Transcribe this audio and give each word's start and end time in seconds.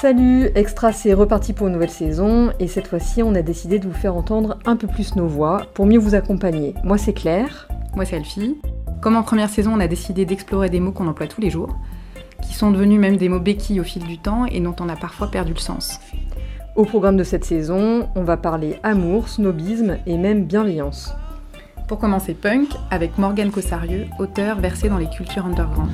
Salut, 0.00 0.48
Extra 0.54 0.94
c'est 0.94 1.12
reparti 1.12 1.52
pour 1.52 1.66
une 1.66 1.74
nouvelle 1.74 1.90
saison 1.90 2.52
et 2.58 2.68
cette 2.68 2.86
fois-ci 2.86 3.22
on 3.22 3.34
a 3.34 3.42
décidé 3.42 3.78
de 3.78 3.86
vous 3.86 3.92
faire 3.92 4.16
entendre 4.16 4.58
un 4.64 4.76
peu 4.76 4.86
plus 4.86 5.14
nos 5.14 5.26
voix 5.26 5.66
pour 5.74 5.84
mieux 5.84 5.98
vous 5.98 6.14
accompagner. 6.14 6.72
Moi 6.84 6.96
c'est 6.96 7.12
Claire. 7.12 7.68
Moi 7.94 8.06
c'est 8.06 8.16
Elfie. 8.16 8.56
Comme 9.02 9.16
en 9.16 9.22
première 9.22 9.50
saison 9.50 9.72
on 9.74 9.80
a 9.80 9.88
décidé 9.88 10.24
d'explorer 10.24 10.70
des 10.70 10.80
mots 10.80 10.92
qu'on 10.92 11.06
emploie 11.06 11.26
tous 11.26 11.42
les 11.42 11.50
jours, 11.50 11.76
qui 12.40 12.54
sont 12.54 12.70
devenus 12.70 12.98
même 12.98 13.18
des 13.18 13.28
mots 13.28 13.40
béquilles 13.40 13.80
au 13.80 13.84
fil 13.84 14.02
du 14.04 14.16
temps 14.16 14.46
et 14.46 14.60
dont 14.60 14.74
on 14.80 14.88
a 14.88 14.96
parfois 14.96 15.30
perdu 15.30 15.52
le 15.52 15.58
sens. 15.58 16.00
Au 16.76 16.86
programme 16.86 17.18
de 17.18 17.24
cette 17.24 17.44
saison, 17.44 18.08
on 18.14 18.24
va 18.24 18.38
parler 18.38 18.78
amour, 18.82 19.28
snobisme 19.28 19.98
et 20.06 20.16
même 20.16 20.46
bienveillance. 20.46 21.12
Pour 21.88 21.98
commencer 21.98 22.32
punk, 22.32 22.68
avec 22.90 23.18
Morgane 23.18 23.50
Cossarieux, 23.50 24.06
auteur 24.18 24.60
versé 24.60 24.88
dans 24.88 24.96
les 24.96 25.10
cultures 25.10 25.44
underground. 25.44 25.90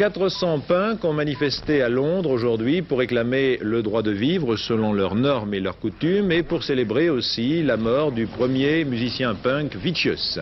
400 0.00 0.60
punks 0.60 1.04
ont 1.04 1.12
manifesté 1.12 1.82
à 1.82 1.90
Londres 1.90 2.30
aujourd'hui 2.30 2.80
pour 2.80 3.00
réclamer 3.00 3.58
le 3.60 3.82
droit 3.82 4.00
de 4.00 4.10
vivre 4.10 4.56
selon 4.56 4.94
leurs 4.94 5.14
normes 5.14 5.52
et 5.52 5.60
leurs 5.60 5.78
coutumes 5.78 6.32
et 6.32 6.42
pour 6.42 6.62
célébrer 6.62 7.10
aussi 7.10 7.62
la 7.62 7.76
mort 7.76 8.10
du 8.10 8.26
premier 8.26 8.86
musicien 8.86 9.34
punk 9.34 9.76
Vicious. 9.76 10.40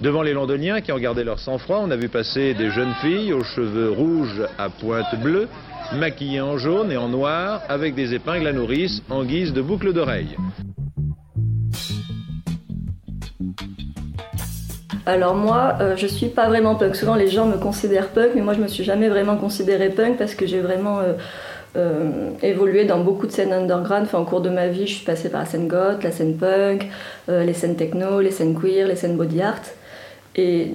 Devant 0.00 0.22
les 0.22 0.32
Londoniens 0.32 0.80
qui 0.82 0.92
ont 0.92 1.00
gardé 1.00 1.24
leur 1.24 1.40
sang-froid, 1.40 1.80
on 1.82 1.90
a 1.90 1.96
vu 1.96 2.08
passer 2.08 2.54
des 2.54 2.70
jeunes 2.70 2.94
filles 3.00 3.32
aux 3.32 3.42
cheveux 3.42 3.90
rouges 3.90 4.46
à 4.56 4.68
pointe 4.68 5.20
bleue, 5.20 5.48
maquillées 5.94 6.40
en 6.40 6.56
jaune 6.56 6.92
et 6.92 6.96
en 6.96 7.08
noir, 7.08 7.60
avec 7.68 7.96
des 7.96 8.14
épingles 8.14 8.46
à 8.46 8.52
nourrice 8.52 9.02
en 9.10 9.24
guise 9.24 9.52
de 9.52 9.62
boucles 9.62 9.92
d'oreilles. 9.92 10.36
Alors 15.04 15.34
moi, 15.34 15.78
euh, 15.80 15.96
je 15.96 16.06
suis 16.06 16.28
pas 16.28 16.46
vraiment 16.48 16.76
punk. 16.76 16.94
Souvent 16.94 17.16
les 17.16 17.28
gens 17.28 17.46
me 17.46 17.56
considèrent 17.56 18.08
punk, 18.08 18.32
mais 18.34 18.40
moi 18.40 18.54
je 18.54 18.60
me 18.60 18.68
suis 18.68 18.84
jamais 18.84 19.08
vraiment 19.08 19.36
considérée 19.36 19.90
punk 19.90 20.16
parce 20.16 20.34
que 20.34 20.46
j'ai 20.46 20.60
vraiment 20.60 21.00
euh, 21.00 21.14
euh, 21.76 22.30
évolué 22.42 22.84
dans 22.84 23.00
beaucoup 23.00 23.26
de 23.26 23.32
scènes 23.32 23.52
underground. 23.52 24.04
Enfin, 24.04 24.20
au 24.20 24.24
cours 24.24 24.42
de 24.42 24.50
ma 24.50 24.68
vie, 24.68 24.86
je 24.86 24.94
suis 24.94 25.04
passée 25.04 25.28
par 25.28 25.40
la 25.40 25.46
scène 25.46 25.66
goth, 25.66 26.04
la 26.04 26.12
scène 26.12 26.36
punk, 26.36 26.88
les 27.28 27.54
scènes 27.54 27.76
techno, 27.76 28.20
les 28.20 28.30
scènes 28.30 28.58
queer, 28.58 28.86
les 28.86 28.96
scènes 28.96 29.16
body 29.16 29.42
art. 29.42 29.62
Et 30.36 30.74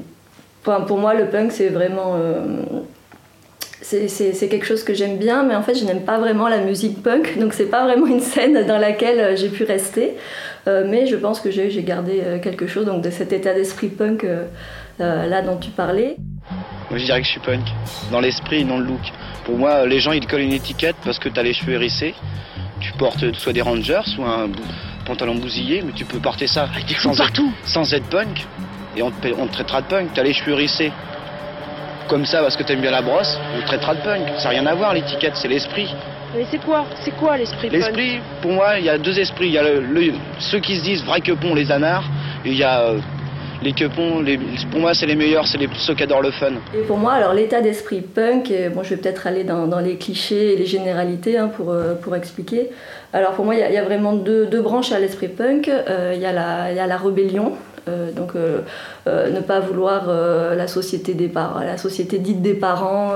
pour 0.63 0.97
moi, 0.97 1.13
le 1.13 1.27
punk, 1.27 1.53
c'est 1.53 1.69
vraiment 1.69 2.17
c'est 3.81 4.47
quelque 4.49 4.65
chose 4.65 4.83
que 4.83 4.93
j'aime 4.93 5.17
bien, 5.17 5.43
mais 5.43 5.55
en 5.55 5.61
fait, 5.61 5.75
je 5.75 5.85
n'aime 5.85 6.01
pas 6.01 6.17
vraiment 6.17 6.47
la 6.47 6.59
musique 6.59 7.03
punk, 7.03 7.37
donc 7.39 7.53
c'est 7.53 7.69
pas 7.69 7.83
vraiment 7.83 8.07
une 8.07 8.21
scène 8.21 8.65
dans 8.65 8.77
laquelle 8.77 9.37
j'ai 9.37 9.49
pu 9.49 9.63
rester. 9.63 10.15
Euh, 10.67 10.83
mais 10.85 11.07
je 11.07 11.15
pense 11.15 11.39
que 11.39 11.49
j'ai 11.49 11.83
gardé 11.83 12.21
euh, 12.23 12.39
quelque 12.39 12.67
chose 12.67 12.85
donc 12.85 13.01
de 13.01 13.09
cet 13.09 13.31
état 13.31 13.53
d'esprit 13.53 13.87
punk 13.87 14.25
euh, 14.25 14.45
là 14.99 15.41
dont 15.41 15.57
tu 15.57 15.69
parlais. 15.69 16.17
Moi 16.89 16.99
je 16.99 17.05
dirais 17.05 17.21
que 17.21 17.25
je 17.25 17.31
suis 17.31 17.39
punk, 17.39 17.63
dans 18.11 18.19
l'esprit 18.19 18.61
et 18.61 18.63
non 18.65 18.79
le 18.79 18.85
look. 18.85 18.99
Pour 19.45 19.57
moi, 19.57 19.85
les 19.85 19.99
gens 19.99 20.11
ils 20.11 20.19
te 20.19 20.27
collent 20.27 20.41
une 20.41 20.53
étiquette 20.53 20.97
parce 21.05 21.19
que 21.19 21.29
tu 21.29 21.39
as 21.39 21.43
les 21.43 21.53
cheveux 21.53 21.73
hérissés. 21.73 22.13
Tu 22.79 22.91
portes 22.93 23.33
soit 23.33 23.53
des 23.53 23.61
Rangers, 23.61 24.01
soit 24.05 24.29
un 24.29 24.49
pantalon 25.05 25.35
bousillé, 25.35 25.81
mais 25.81 25.93
tu 25.93 26.05
peux 26.05 26.19
porter 26.19 26.47
ça 26.47 26.69
sans, 26.99 27.15
partout. 27.15 27.51
Être, 27.63 27.67
sans 27.67 27.93
être 27.93 28.07
punk. 28.07 28.45
Et 28.95 29.01
on 29.01 29.11
te, 29.11 29.27
on 29.37 29.47
te 29.47 29.53
traitera 29.53 29.81
de 29.81 29.87
punk, 29.87 30.13
tu 30.13 30.19
as 30.19 30.23
les 30.23 30.33
cheveux 30.33 30.51
hérissés. 30.53 30.91
Comme 32.07 32.25
ça 32.25 32.41
parce 32.41 32.55
que 32.55 32.63
tu 32.63 32.71
aimes 32.71 32.81
bien 32.81 32.91
la 32.91 33.01
brosse, 33.01 33.37
on 33.55 33.61
te 33.61 33.67
traitera 33.67 33.95
de 33.95 34.01
punk. 34.01 34.27
Ça 34.37 34.45
n'a 34.45 34.49
rien 34.49 34.65
à 34.65 34.75
voir 34.75 34.93
l'étiquette, 34.93 35.33
c'est 35.35 35.49
l'esprit. 35.49 35.93
Mais 36.35 36.45
c'est 36.49 36.59
quoi 36.59 36.85
C'est 37.01 37.11
quoi 37.11 37.37
l'esprit 37.37 37.69
L'esprit, 37.69 38.19
pour 38.41 38.51
moi, 38.51 38.79
il 38.79 38.85
y 38.85 38.89
a 38.89 38.97
deux 38.97 39.17
esprits. 39.19 39.47
Il 39.47 39.53
y 39.53 39.57
a 39.57 39.63
le, 39.63 40.13
ceux 40.39 40.59
qui 40.59 40.77
se 40.77 40.83
disent 40.83 41.03
vrai 41.03 41.21
quepons, 41.21 41.53
les 41.53 41.71
anards, 41.71 42.05
et 42.45 42.49
il 42.49 42.57
y 42.57 42.63
a 42.63 42.81
euh, 42.81 42.99
les 43.61 43.73
quepons, 43.73 44.21
les, 44.21 44.39
pour 44.71 44.79
moi, 44.79 44.93
c'est 44.93 45.05
les 45.05 45.15
meilleurs, 45.15 45.47
c'est 45.47 45.57
les, 45.57 45.67
ceux 45.77 45.95
qui 45.95 46.03
adorent 46.03 46.21
le 46.21 46.31
fun. 46.31 46.51
Et 46.73 46.83
pour 46.83 46.97
moi, 46.97 47.13
alors 47.13 47.33
l'état 47.33 47.61
d'esprit 47.61 48.01
punk, 48.01 48.51
et, 48.51 48.69
bon, 48.69 48.83
je 48.83 48.91
vais 48.91 48.97
peut-être 48.97 49.27
aller 49.27 49.43
dans, 49.43 49.67
dans, 49.67 49.79
les 49.79 49.97
clichés 49.97 50.53
et 50.53 50.57
les 50.57 50.65
généralités 50.65 51.37
hein, 51.37 51.47
pour, 51.47 51.71
euh, 51.71 51.95
pour 51.95 52.15
expliquer. 52.15 52.69
Alors 53.13 53.31
pour 53.31 53.45
moi, 53.45 53.55
il 53.55 53.59
y, 53.59 53.73
y, 53.73 53.77
a 53.77 53.83
vraiment 53.83 54.13
deux, 54.13 54.45
deux 54.45 54.61
branches 54.61 54.91
à 54.91 54.99
l'esprit 54.99 55.27
punk. 55.27 55.69
Euh, 55.69 56.13
il, 56.15 56.21
y 56.21 56.25
a 56.25 56.31
la, 56.31 56.71
il 56.71 56.77
y 56.77 56.79
a 56.79 56.87
la 56.87 56.97
rébellion, 56.97 57.53
euh, 57.87 58.11
donc 58.11 58.35
euh, 58.35 58.61
euh, 59.07 59.31
ne 59.31 59.39
pas 59.39 59.59
vouloir 59.59 60.07
la 60.07 60.67
société 60.67 61.13
des 61.13 61.27
parents, 61.27 61.59
la 61.59 61.77
société 61.77 62.19
dite 62.19 62.41
des 62.41 62.53
parents, 62.53 63.13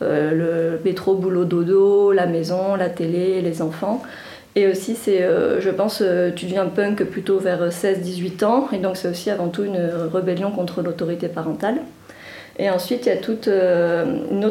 le 0.00 0.78
métro, 0.84 1.14
boulot, 1.14 1.44
dodo, 1.44 2.12
la 2.12 2.26
maison, 2.26 2.76
la 2.76 2.88
télé, 2.88 3.40
les 3.40 3.62
enfants. 3.62 4.02
Et 4.56 4.68
aussi, 4.68 4.94
c'est, 4.94 5.26
je 5.58 5.70
pense, 5.70 6.02
tu 6.36 6.46
deviens 6.46 6.66
punk 6.66 7.04
plutôt 7.04 7.38
vers 7.38 7.68
16-18 7.68 8.44
ans, 8.44 8.68
et 8.72 8.78
donc 8.78 8.96
c'est 8.96 9.08
aussi 9.08 9.30
avant 9.30 9.48
tout 9.48 9.64
une 9.64 9.90
rébellion 10.12 10.50
contre 10.50 10.82
l'autorité 10.82 11.28
parentale. 11.28 11.76
Et 12.58 12.70
ensuite, 12.70 13.06
il 13.06 13.08
y 13.08 13.12
a 13.12 13.16
tout 13.16 13.38
un 13.48 14.42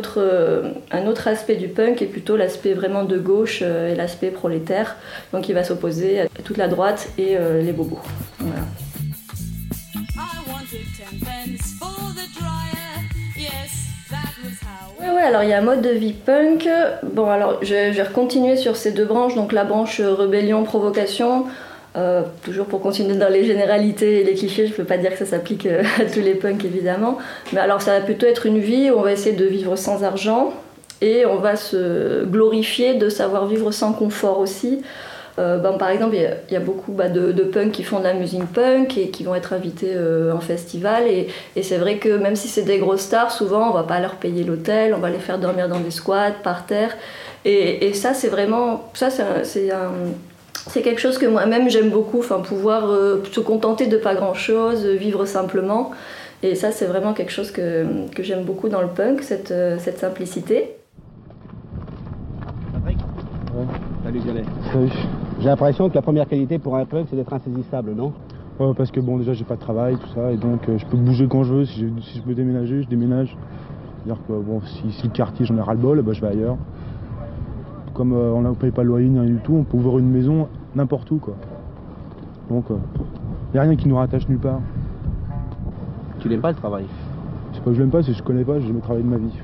autre 1.08 1.28
aspect 1.28 1.56
du 1.56 1.70
punk 1.70 1.98
qui 1.98 2.04
est 2.04 2.08
plutôt 2.08 2.36
l'aspect 2.36 2.74
vraiment 2.74 3.06
de 3.06 3.18
gauche 3.18 3.62
et 3.62 3.96
l'aspect 3.96 4.30
prolétaire, 4.30 4.98
donc 5.32 5.48
il 5.48 5.56
va 5.56 5.64
s'opposer 5.64 6.22
à 6.22 6.28
toute 6.44 6.58
la 6.58 6.68
droite 6.68 7.10
et 7.18 7.38
les 7.62 7.72
bobos. 7.72 8.02
Ouais, 15.10 15.22
alors 15.22 15.44
il 15.44 15.50
y 15.50 15.54
a 15.54 15.62
mode 15.62 15.82
de 15.82 15.90
vie 15.90 16.14
punk. 16.14 16.68
Bon, 17.04 17.30
alors 17.30 17.60
je, 17.62 17.74
vais 17.92 18.06
continuer 18.14 18.56
sur 18.56 18.76
ces 18.76 18.92
deux 18.92 19.06
branches, 19.06 19.36
donc 19.36 19.52
la 19.52 19.64
branche 19.64 20.02
rébellion, 20.02 20.64
provocation. 20.64 21.46
Euh, 21.96 22.24
toujours 22.44 22.66
pour 22.66 22.82
continuer 22.82 23.16
dans 23.16 23.30
les 23.30 23.44
généralités 23.44 24.22
et 24.22 24.24
les 24.24 24.34
clichés, 24.34 24.66
je 24.66 24.72
ne 24.72 24.78
peux 24.78 24.84
pas 24.84 24.98
dire 24.98 25.12
que 25.12 25.18
ça 25.18 25.26
s'applique 25.28 25.68
euh, 25.68 25.84
à 26.02 26.06
tous 26.06 26.22
les 26.22 26.34
punks 26.34 26.66
évidemment. 26.66 27.20
Mais 27.52 27.60
alors 27.60 27.82
ça 27.82 28.00
va 28.00 28.04
plutôt 28.04 28.26
être 28.26 28.46
une 28.46 28.60
vie 28.60 28.90
où 28.90 28.96
on 28.98 29.02
va 29.02 29.12
essayer 29.12 29.36
de 29.36 29.46
vivre 29.46 29.76
sans 29.76 30.04
argent 30.04 30.54
et 31.02 31.26
on 31.26 31.36
va 31.36 31.56
se 31.56 32.26
glorifier 32.26 32.96
de 32.96 33.10
savoir 33.10 33.46
vivre 33.46 33.72
sans 33.72 33.94
confort 33.94 34.40
aussi. 34.40 34.82
Euh, 35.40 35.58
ben, 35.58 35.74
par 35.74 35.90
exemple, 35.90 36.16
il 36.16 36.54
y, 36.54 36.56
a 36.56 36.60
beaucoup 36.60 36.92
bah, 36.92 37.10
de, 37.10 37.32
de 37.32 37.44
punks 37.44 37.72
qui 37.72 37.84
font 37.84 38.00
de 38.00 38.04
la 38.04 38.14
musique 38.14 38.46
punk 38.54 38.98
et 38.98 39.10
qui 39.10 39.24
vont 39.24 39.34
être 39.34 39.54
invités 39.54 39.94
euh, 39.96 40.32
en 40.32 40.40
festival. 40.40 41.08
Et, 41.08 41.28
c'est 41.62 41.78
vrai 41.78 41.98
que 41.98 42.10
même 42.18 42.36
si 42.36 42.48
c'est 42.48 42.62
des 42.62 42.78
grosses 42.78 43.02
stars, 43.02 43.32
souvent 43.32 43.70
on 43.70 43.74
va 43.74 43.84
pas 43.84 44.00
leur 44.00 44.16
payer 44.16 44.44
l'hôtel, 44.44 44.94
on 44.94 45.00
va 45.00 45.10
les 45.10 45.18
faire 45.18 45.40
dormir 45.40 45.68
dans 45.70 45.80
des 45.80 45.92
squats, 45.92 46.32
par 46.44 46.66
terre. 46.66 46.96
Et, 47.46 47.94
ça, 47.94 48.14
c'est 48.14 48.30
vraiment. 48.30 48.90
Ça, 48.94 49.10
c'est 49.10 49.72
c'est 50.70 50.82
quelque 50.82 51.02
chose 51.02 51.18
que 51.18 51.26
moi-même 51.26 51.70
j'aime 51.70 51.90
beaucoup, 51.90 52.20
enfin, 52.20 52.40
pouvoir 52.40 52.90
euh, 52.90 53.22
se 53.30 53.42
contenter 53.42 53.88
de 53.88 53.98
pas 53.98 54.16
grand-chose, 54.16 54.86
vivre 54.86 55.26
simplement. 55.26 55.92
Et 56.42 56.56
ça, 56.56 56.72
c'est 56.72 56.86
vraiment 56.86 57.14
quelque 57.14 57.34
chose 57.34 57.52
que, 57.52 57.86
que 58.16 58.24
j'aime 58.24 58.44
beaucoup 58.44 58.70
dans 58.70 58.82
le 58.82 58.88
punk, 58.88 59.24
cette, 59.24 59.54
cette 59.80 60.00
simplicité. 60.00 60.78
Salut, 64.04 64.22
Salut. 64.72 64.90
J'ai 65.44 65.50
l'impression 65.50 65.90
que 65.90 65.96
la 65.96 66.02
première 66.02 66.26
qualité 66.26 66.58
pour 66.58 66.78
un 66.78 66.86
punk, 66.86 67.08
c'est 67.10 67.18
d'être 67.18 67.34
insaisissable, 67.34 67.92
non? 67.92 68.14
Ouais, 68.62 68.74
parce 68.78 68.92
que 68.92 69.02
bon, 69.02 69.18
déjà, 69.18 69.34
j'ai 69.34 69.44
pas 69.44 69.56
de 69.56 69.60
travail, 69.60 69.98
tout 69.98 70.08
ça, 70.16 70.32
et 70.32 70.38
donc 70.38 70.70
euh, 70.70 70.78
je 70.78 70.86
peux 70.86 70.96
bouger 70.96 71.28
quand 71.28 71.44
je 71.44 71.54
veux. 71.54 71.66
Si, 71.66 71.86
je 71.86 72.22
veux 72.26 72.34
déménager, 72.34 72.82
je 72.82 72.88
déménage. 72.88 73.36
C'est-à-dire 74.06 74.24
que 74.26 74.32
bon, 74.32 74.62
si, 74.62 75.04
le 75.04 75.10
quartier, 75.10 75.46
j'en 75.46 75.58
ai 75.58 75.62
ras-le-bol, 75.62 76.02
bah, 76.02 76.14
je 76.14 76.22
vais 76.22 76.28
ailleurs. 76.28 76.56
Comme 77.94 78.14
euh, 78.14 78.32
on 78.32 78.42
ne 78.42 78.54
paye 78.54 78.72
pas 78.72 78.84
le 78.84 78.88
loyer, 78.88 79.10
rien 79.10 79.26
du 79.26 79.40
tout, 79.40 79.54
on 79.54 79.64
peut 79.66 79.76
ouvrir 79.76 80.00
une 80.00 80.10
maison 80.10 80.48
n'importe 80.78 81.12
où, 81.12 81.18
quoi. 81.18 81.34
Donc, 82.50 82.64
il 82.70 82.76
euh, 82.76 82.78
n'y 83.54 83.60
a 83.60 83.64
rien 83.64 83.76
qui 83.76 83.90
nous 83.90 83.98
rattache 83.98 84.30
nulle 84.30 84.40
part. 84.40 84.62
Tu 86.20 86.30
n'aimes 86.30 86.40
pas 86.40 86.52
le 86.52 86.58
travail? 86.58 86.86
C'est 87.52 87.62
pas 87.62 87.72
que 87.72 87.76
je 87.76 87.82
l'aime 87.82 87.90
pas, 87.90 88.02
c'est 88.02 88.14
que 88.14 88.18
je 88.18 88.24
connais 88.24 88.46
pas, 88.46 88.62
j'ai 88.62 88.68
jamais 88.68 88.80
travaillé 88.80 89.04
de 89.04 89.10
ma 89.10 89.18
vie. 89.18 89.38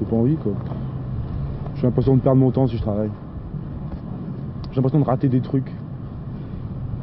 J'ai 0.00 0.04
pas 0.04 0.16
envie, 0.16 0.34
quoi. 0.34 0.54
J'ai 1.76 1.82
l'impression 1.82 2.16
de 2.16 2.20
perdre 2.22 2.40
mon 2.40 2.50
temps 2.50 2.66
si 2.66 2.76
je 2.76 2.82
travaille 2.82 3.10
j'ai 4.76 4.82
l'impression 4.82 5.00
de 5.00 5.06
rater 5.06 5.28
des 5.28 5.40
trucs. 5.40 5.72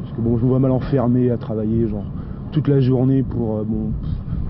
Parce 0.04 0.16
que 0.16 0.22
bon, 0.22 0.38
je 0.38 0.44
me 0.44 0.50
vois 0.50 0.60
mal 0.60 0.70
enfermé 0.70 1.32
à 1.32 1.38
travailler, 1.38 1.88
genre, 1.88 2.06
toute 2.52 2.68
la 2.68 2.80
journée 2.80 3.24
pour, 3.24 3.58
euh, 3.58 3.66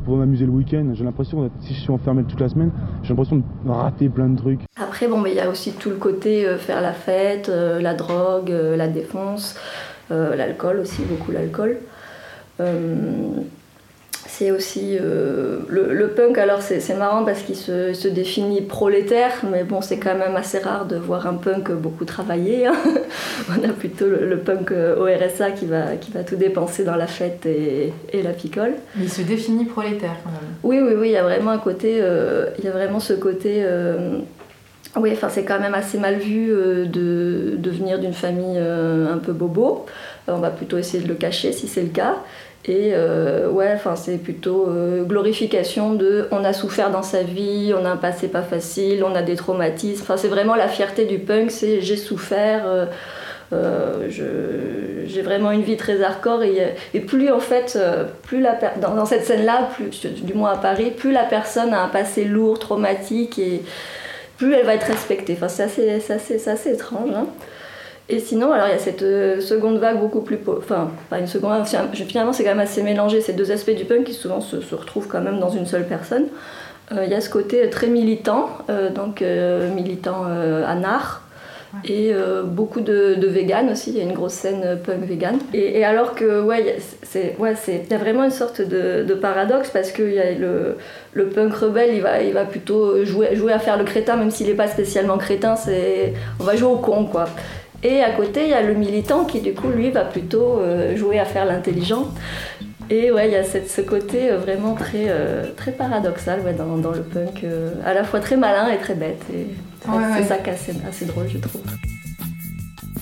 pour 0.03 0.17
m'amuser 0.17 0.45
le 0.45 0.51
week-end. 0.51 0.89
J'ai 0.94 1.06
l'impression, 1.06 1.50
si 1.62 1.73
je 1.73 1.79
suis 1.79 1.91
enfermé 1.91 2.25
toute 2.25 2.41
la 2.41 2.50
semaine, 2.50 2.71
j'ai 3.01 3.09
l'impression 3.09 3.38
de 3.38 3.71
rater 3.71 4.09
plein 4.09 4.27
de 4.27 4.36
trucs. 4.36 4.59
Après, 4.75 5.07
bon, 5.07 5.25
il 5.25 5.36
y 5.36 5.39
a 5.39 5.50
aussi 5.50 5.71
tout 5.71 5.89
le 5.89 5.95
côté 5.95 6.45
euh, 6.45 6.57
faire 6.57 6.81
la 6.81 6.92
fête, 6.92 7.48
euh, 7.48 7.80
la 7.80 7.94
drogue, 7.94 8.50
la 8.50 8.89
défense, 8.89 9.57
l'alcool 10.09 10.80
aussi, 10.80 11.01
beaucoup 11.03 11.31
l'alcool 11.31 11.77
c'est 14.38 14.50
aussi 14.50 14.97
euh, 15.00 15.59
le, 15.68 16.07
punk. 16.07 16.39
Alors 16.39 16.62
c'est 16.62 16.97
marrant 16.97 17.24
parce 17.24 17.44
qu'il 17.44 17.56
se, 17.56 18.07
définit 18.07 18.62
prolétaire, 18.62 19.31
mais 19.50 19.63
bon, 19.63 19.81
c'est 19.81 19.97
quand 19.97 20.15
même 20.15 20.35
assez 20.35 20.57
rare 20.57 20.85
de 20.85 20.95
voir 20.95 21.27
un 21.27 21.35
punk 21.35 21.71
beaucoup 21.71 22.03
travailler. 22.03 22.65
Hein. 22.65 22.74
On 23.50 23.63
a 23.63 23.71
plutôt 23.71 24.06
le, 24.07 24.38
punk 24.38 24.71
euh, 24.71 24.95
au 24.97 25.03
RSA 25.06 25.51
qui 25.51 25.65
va, 25.65 25.97
qui 25.97 26.12
va 26.12 26.24
tout 26.24 26.35
dépenser 26.35 26.83
dans 26.83 26.95
la 26.95 27.06
fête 27.06 27.45
et, 27.45 27.94
la 28.24 28.31
picole. 28.31 28.74
il 29.00 29.09
se 29.09 29.21
définit 29.21 29.65
prolétaire 29.65 30.15
quand 30.24 30.31
même. 30.31 30.39
Oui, 30.63 30.79
oui, 30.81 30.95
oui, 31.00 31.09
il 31.09 31.13
y 31.13 31.18
a 31.18 31.24
vraiment 31.24 31.51
un 31.51 31.59
côté, 31.59 32.00
euh, 32.01 32.47
il 32.57 32.65
y 32.65 32.68
a 32.68 32.71
vraiment 32.71 33.00
ce 33.00 33.13
côté. 33.13 33.63
oui, 34.95 35.12
enfin 35.13 35.29
c'est 35.29 35.44
quand 35.44 35.59
même 35.59 35.75
assez 35.75 36.00
mal 36.00 36.15
vu 36.15 36.47
de, 36.47 37.56
de 37.56 37.69
venir 37.69 38.00
d'une 38.00 38.13
famille 38.13 38.57
un 38.57 39.18
peu 39.19 39.31
bobo. 39.31 39.86
On 40.27 40.38
va 40.38 40.50
plutôt 40.50 40.77
essayer 40.77 41.03
de 41.03 41.09
le 41.09 41.15
cacher 41.15 41.51
si 41.51 41.68
c'est 41.68 41.81
le 41.81 41.89
cas. 41.89 42.15
Et 42.65 42.92
euh, 42.94 43.50
ouais, 43.50 43.71
enfin 43.74 43.98
c'est 43.98 44.18
plutôt 44.18 44.69
euh, 44.69 45.04
glorification 45.04 45.95
de 45.95 46.27
on 46.31 46.45
a 46.45 46.54
souffert 46.54 46.92
dans 46.92 47.04
sa 47.04 47.21
vie, 47.21 47.74
on 47.77 47.83
a 47.83 47.89
un 47.89 47.98
passé 47.98 48.30
pas 48.30 48.42
facile, 48.42 49.04
on 49.04 49.15
a 49.15 49.21
des 49.21 49.36
traumatismes. 49.36 50.01
Enfin 50.04 50.15
c'est 50.15 50.30
vraiment 50.30 50.56
la 50.56 50.69
fierté 50.69 51.04
du 51.04 51.19
punk, 51.19 51.51
c'est 51.51 51.81
j'ai 51.81 51.98
souffert, 51.98 52.88
euh, 53.51 54.07
j'ai 54.07 55.21
vraiment 55.21 55.51
une 55.51 55.62
vie 55.62 55.75
très 55.75 56.01
hardcore 56.01 56.44
et, 56.44 57.00
plus 57.01 57.30
en 57.31 57.42
fait, 57.42 57.77
plus 58.24 58.42
dans, 58.80 59.06
cette 59.06 59.25
scène-là, 59.25 59.69
plus 59.75 60.06
du 60.06 60.33
moins 60.33 60.54
à 60.54 60.57
Paris, 60.57 60.92
plus 60.92 61.12
la 61.12 61.25
personne 61.25 61.74
a 61.74 61.83
un 61.83 61.89
passé 61.89 62.24
lourd, 62.24 62.60
traumatique 62.60 63.39
et 63.39 63.62
plus 64.38 64.54
elle 64.54 64.65
va 64.65 64.75
être 64.75 64.88
respectée. 64.88 65.33
Enfin 65.33 65.50
c'est 65.50 65.63
assez, 65.63 65.89
assez, 65.89 66.50
assez, 66.50 66.71
étrange. 66.71 67.10
Hein. 67.13 67.27
Et 68.09 68.19
sinon, 68.19 68.51
alors 68.51 68.67
il 68.67 68.71
y 68.71 68.75
a 68.75 68.79
cette 68.79 69.01
euh, 69.01 69.39
seconde 69.39 69.77
vague 69.77 70.00
beaucoup 70.00 70.21
plus. 70.21 70.38
Enfin, 70.45 70.91
pas 71.09 71.19
une 71.19 71.27
seconde 71.27 71.51
vague, 71.51 71.94
finalement 71.94 72.33
c'est 72.33 72.44
quand 72.44 72.50
même 72.50 72.59
assez 72.59 72.83
mélangé, 72.83 73.21
ces 73.21 73.33
deux 73.33 73.51
aspects 73.51 73.71
du 73.71 73.85
punk 73.85 74.03
qui 74.03 74.13
souvent 74.13 74.41
se, 74.41 74.57
retrouvent 74.75 75.07
quand 75.07 75.21
même 75.21 75.39
dans 75.39 75.50
une 75.50 75.65
seule 75.65 75.88
personne. 75.88 76.25
Euh, 76.91 77.05
il 77.05 77.11
y 77.11 77.15
a 77.15 77.21
ce 77.21 77.29
côté 77.29 77.69
très 77.69 77.88
militant, 77.88 78.50
euh, 78.69 78.89
donc 78.89 79.23
militant 79.73 80.25
anard, 80.25 81.21
et 81.85 82.13
beaucoup 82.44 82.81
de, 82.81 83.15
de 83.15 83.27
véganes 83.27 83.71
aussi, 83.71 83.89
il 83.89 83.97
y 83.97 84.01
a 84.01 84.03
une 84.03 84.13
grosse 84.13 84.33
scène 84.33 84.77
punk 84.85 85.05
vegan. 85.05 85.39
Et, 85.55 85.83
alors 85.83 86.13
que, 86.13 86.44
ouais, 86.44 86.77
c'est 87.01 87.35
ouais, 87.39 87.55
il 87.67 87.89
y 87.89 87.94
a 87.95 87.97
vraiment 87.97 88.25
une 88.25 88.31
sorte 88.31 88.61
de, 88.61 89.03
de 89.03 89.13
paradoxe 89.15 89.71
parce 89.71 89.91
que 89.91 90.03
y 90.03 90.19
a 90.19 90.33
le, 90.33 90.77
le, 91.13 91.29
punk 91.29 91.55
rebelle, 91.55 91.95
il 91.95 92.01
va, 92.01 92.21
il 92.21 92.33
va 92.33 92.45
plutôt 92.45 93.03
jouer, 93.05 93.35
jouer 93.35 93.53
à 93.53 93.59
faire 93.59 93.79
le 93.79 93.85
crétin, 93.85 94.17
même 94.17 94.29
s'il 94.29 94.47
n'est 94.47 94.53
pas 94.53 94.67
spécialement 94.67 95.17
crétin, 95.17 95.55
c'est 95.55 96.13
on 96.39 96.44
va 96.44 96.55
jouer 96.55 96.69
au 96.69 96.77
con, 96.77 97.05
quoi. 97.05 97.25
Et 97.83 98.01
à 98.01 98.12
côté, 98.12 98.44
il 98.45 98.50
y 98.50 98.53
a 98.53 98.62
le 98.62 98.75
militant 98.75 99.25
qui, 99.25 99.41
du 99.41 99.53
coup, 99.53 99.68
lui, 99.68 99.91
va 99.91 100.06
plutôt 100.06 100.59
euh, 100.59 100.95
jouer 100.95 101.19
à 101.19 101.25
faire 101.25 101.45
l'intelligent. 101.45 102.07
Et 102.89 103.12
ouais, 103.12 103.27
il 103.27 103.33
y 103.33 103.35
a 103.35 103.44
cette, 103.44 103.69
ce 103.69 103.81
côté 103.81 104.31
euh, 104.31 104.38
vraiment 104.38 104.74
très, 104.74 105.06
euh, 105.07 105.51
très 105.56 105.71
paradoxal 105.71 106.41
ouais, 106.41 106.53
dans, 106.53 106.77
dans, 106.77 106.91
le 106.91 107.01
punk, 107.01 107.45
à 107.85 107.94
la 107.94 108.03
fois 108.03 108.19
très 108.19 108.38
malin 108.38 108.69
et 108.69 108.77
très 108.77 108.95
bête. 108.95 109.24
Et 109.33 109.47
c'est 110.15 110.24
ça 110.24 110.38
qui 110.38 110.50
est 110.50 110.53
assez, 110.53 110.74
assez, 110.88 111.06
drôle, 111.06 111.27
je 111.27 111.38
trouve. 111.39 111.62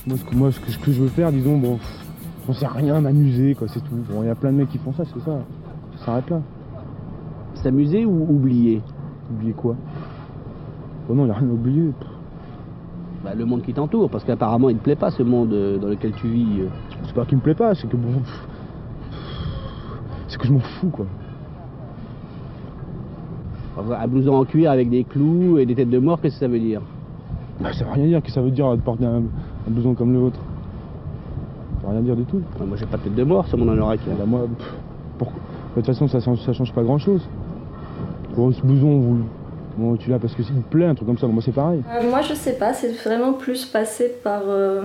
Moi, 0.08 0.18
ce 0.18 0.24
que, 0.24 0.36
moi, 0.36 0.52
ce 0.52 0.60
que, 0.60 0.72
ce 0.72 0.80
que 0.80 0.92
je 0.92 1.02
veux 1.02 1.10
faire, 1.10 1.32
disons, 1.32 1.58
bon, 1.58 1.80
on 2.48 2.54
sait 2.54 2.66
rien, 2.68 3.00
m'amuser, 3.02 3.54
quoi, 3.54 3.68
c'est 3.68 3.82
tout. 3.82 3.96
Bon, 4.10 4.24
il 4.24 4.28
y 4.28 4.32
a 4.32 4.36
plein 4.36 4.52
de 4.52 4.58
mecs 4.58 4.70
qui 4.70 4.80
font 4.80 4.94
ça, 4.94 5.04
c'est 5.06 5.24
ça. 5.24 5.40
Ça 6.00 6.06
s'arrête 6.06 6.30
là. 6.30 6.42
S'amuser 7.62 8.06
ou 8.06 8.26
oublier? 8.30 8.82
Oublier 9.32 9.54
quoi? 9.54 9.76
Oh 11.08 11.14
non, 11.14 11.24
il 11.24 11.26
n'y 11.26 11.32
a 11.32 11.36
rien 11.36 11.50
à 11.50 11.52
oublier. 11.52 11.92
Bah, 13.24 13.32
le 13.38 13.46
monde 13.46 13.62
qui 13.62 13.74
t'entoure, 13.74 14.10
parce 14.10 14.24
qu'apparemment 14.24 14.70
il 14.70 14.74
ne 14.74 14.80
te 14.80 14.84
plaît 14.84 14.96
pas 14.96 15.12
ce 15.12 15.22
monde 15.22 15.54
euh, 15.54 15.78
dans 15.78 15.88
lequel 15.88 16.12
tu 16.14 16.28
vis. 16.28 16.62
Euh. 16.62 16.68
C'est 17.06 17.14
pas 17.14 17.26
qu'il 17.26 17.38
me 17.38 17.44
plaît 17.44 17.54
pas, 17.54 17.76
c'est 17.76 17.88
que 17.88 17.96
bon. 17.96 18.22
C'est 20.28 20.40
que 20.40 20.48
je 20.48 20.54
m'en 20.54 20.60
fous 20.60 20.90
quoi. 20.90 21.06
Un 23.78 24.08
blouson 24.08 24.34
en 24.34 24.46
cuir 24.46 24.72
avec 24.72 24.90
des 24.90 25.04
clous 25.04 25.60
et 25.60 25.66
des 25.66 25.76
têtes 25.76 25.90
de 25.90 26.00
mort, 26.00 26.20
qu'est-ce 26.20 26.36
que 26.36 26.40
ça 26.40 26.48
veut 26.48 26.60
dire? 26.60 26.82
Bah, 27.60 27.72
Ça 27.74 27.86
veut 27.86 27.92
rien 27.92 28.08
dire, 28.08 28.22
qu'est-ce 28.22 28.36
que 28.36 28.40
ça 28.40 28.42
veut 28.42 28.52
dire 28.52 28.72
de 28.76 28.82
porter 28.82 29.06
un, 29.06 29.22
blouson 29.68 29.94
comme 29.94 30.14
le 30.14 30.20
vôtre 30.20 30.40
Ça 31.82 31.88
veut 31.88 31.94
rien 31.94 32.02
dire 32.02 32.16
du 32.16 32.26
tout. 32.26 32.42
Bah, 32.58 32.66
moi 32.68 32.76
j'ai 32.76 32.88
pas 32.88 32.98
de 32.98 33.04
tête 33.04 33.16
de 33.16 33.24
mort 33.24 33.46
sur 33.48 33.58
mon 33.58 33.72
anorak. 33.72 34.00
Bah, 34.18 34.26
moi, 34.26 34.42
de 35.20 35.26
toute 35.76 35.86
façon 35.86 36.08
ça, 36.08 36.20
ça 36.20 36.54
change 36.54 36.74
pas 36.74 36.82
grand 36.82 36.98
chose. 36.98 37.28
Ce 38.36 38.62
blouson, 38.62 39.00
vous, 39.00 39.20
Bon, 39.78 39.96
tu 39.96 40.10
l'as 40.10 40.20
parce 40.20 40.34
que 40.36 40.42
me 40.42 40.62
plaît, 40.62 40.86
un 40.86 40.96
truc 40.96 41.08
comme 41.08 41.18
ça. 41.18 41.28
moi, 41.28 41.42
c'est 41.46 41.54
pareil. 41.54 41.82
Euh, 41.94 42.10
moi, 42.10 42.22
je 42.22 42.34
sais 42.34 42.54
pas. 42.54 42.74
C'est 42.74 42.92
vraiment 43.04 43.34
plus 43.34 43.66
passé 43.66 44.14
par. 44.24 44.44
Euh... 44.48 44.82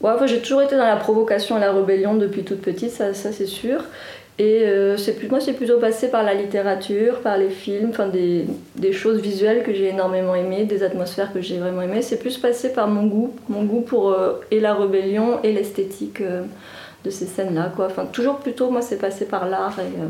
Ouais, 0.00 0.12
j'ai 0.26 0.40
toujours 0.40 0.62
été 0.62 0.76
dans 0.76 0.86
la 0.86 0.96
provocation 0.96 1.58
et 1.58 1.60
la 1.60 1.72
rébellion 1.72 2.14
depuis 2.14 2.42
toute 2.42 2.62
petite, 2.62 2.90
ça, 2.90 3.12
ça 3.12 3.32
c'est 3.32 3.46
sûr. 3.46 3.82
Et 4.38 4.62
euh, 4.64 4.96
c'est 4.96 5.12
plus, 5.12 5.28
moi, 5.28 5.40
c'est 5.40 5.52
plutôt 5.52 5.78
passé 5.78 6.08
par 6.08 6.22
la 6.22 6.32
littérature, 6.32 7.20
par 7.20 7.36
les 7.36 7.50
films, 7.50 7.90
enfin 7.90 8.08
des, 8.08 8.46
des, 8.76 8.92
choses 8.92 9.20
visuelles 9.20 9.62
que 9.62 9.74
j'ai 9.74 9.88
énormément 9.88 10.34
aimées, 10.34 10.64
des 10.64 10.82
atmosphères 10.82 11.30
que 11.34 11.42
j'ai 11.42 11.58
vraiment 11.58 11.82
aimées. 11.82 12.00
C'est 12.00 12.18
plus 12.18 12.38
passé 12.38 12.72
par 12.72 12.88
mon 12.88 13.06
goût, 13.06 13.34
mon 13.50 13.64
goût 13.64 13.82
pour 13.82 14.16
et 14.50 14.60
la 14.60 14.72
rébellion 14.72 15.40
et 15.42 15.52
l'esthétique 15.52 16.22
de 17.04 17.10
ces 17.10 17.26
scènes-là. 17.26 17.72
Quoi. 17.74 17.86
Enfin, 17.86 18.04
toujours 18.06 18.36
plutôt, 18.36 18.70
moi, 18.70 18.82
c'est 18.82 18.98
passé 18.98 19.24
par 19.24 19.48
l'art. 19.48 19.76
Euh, 19.78 20.06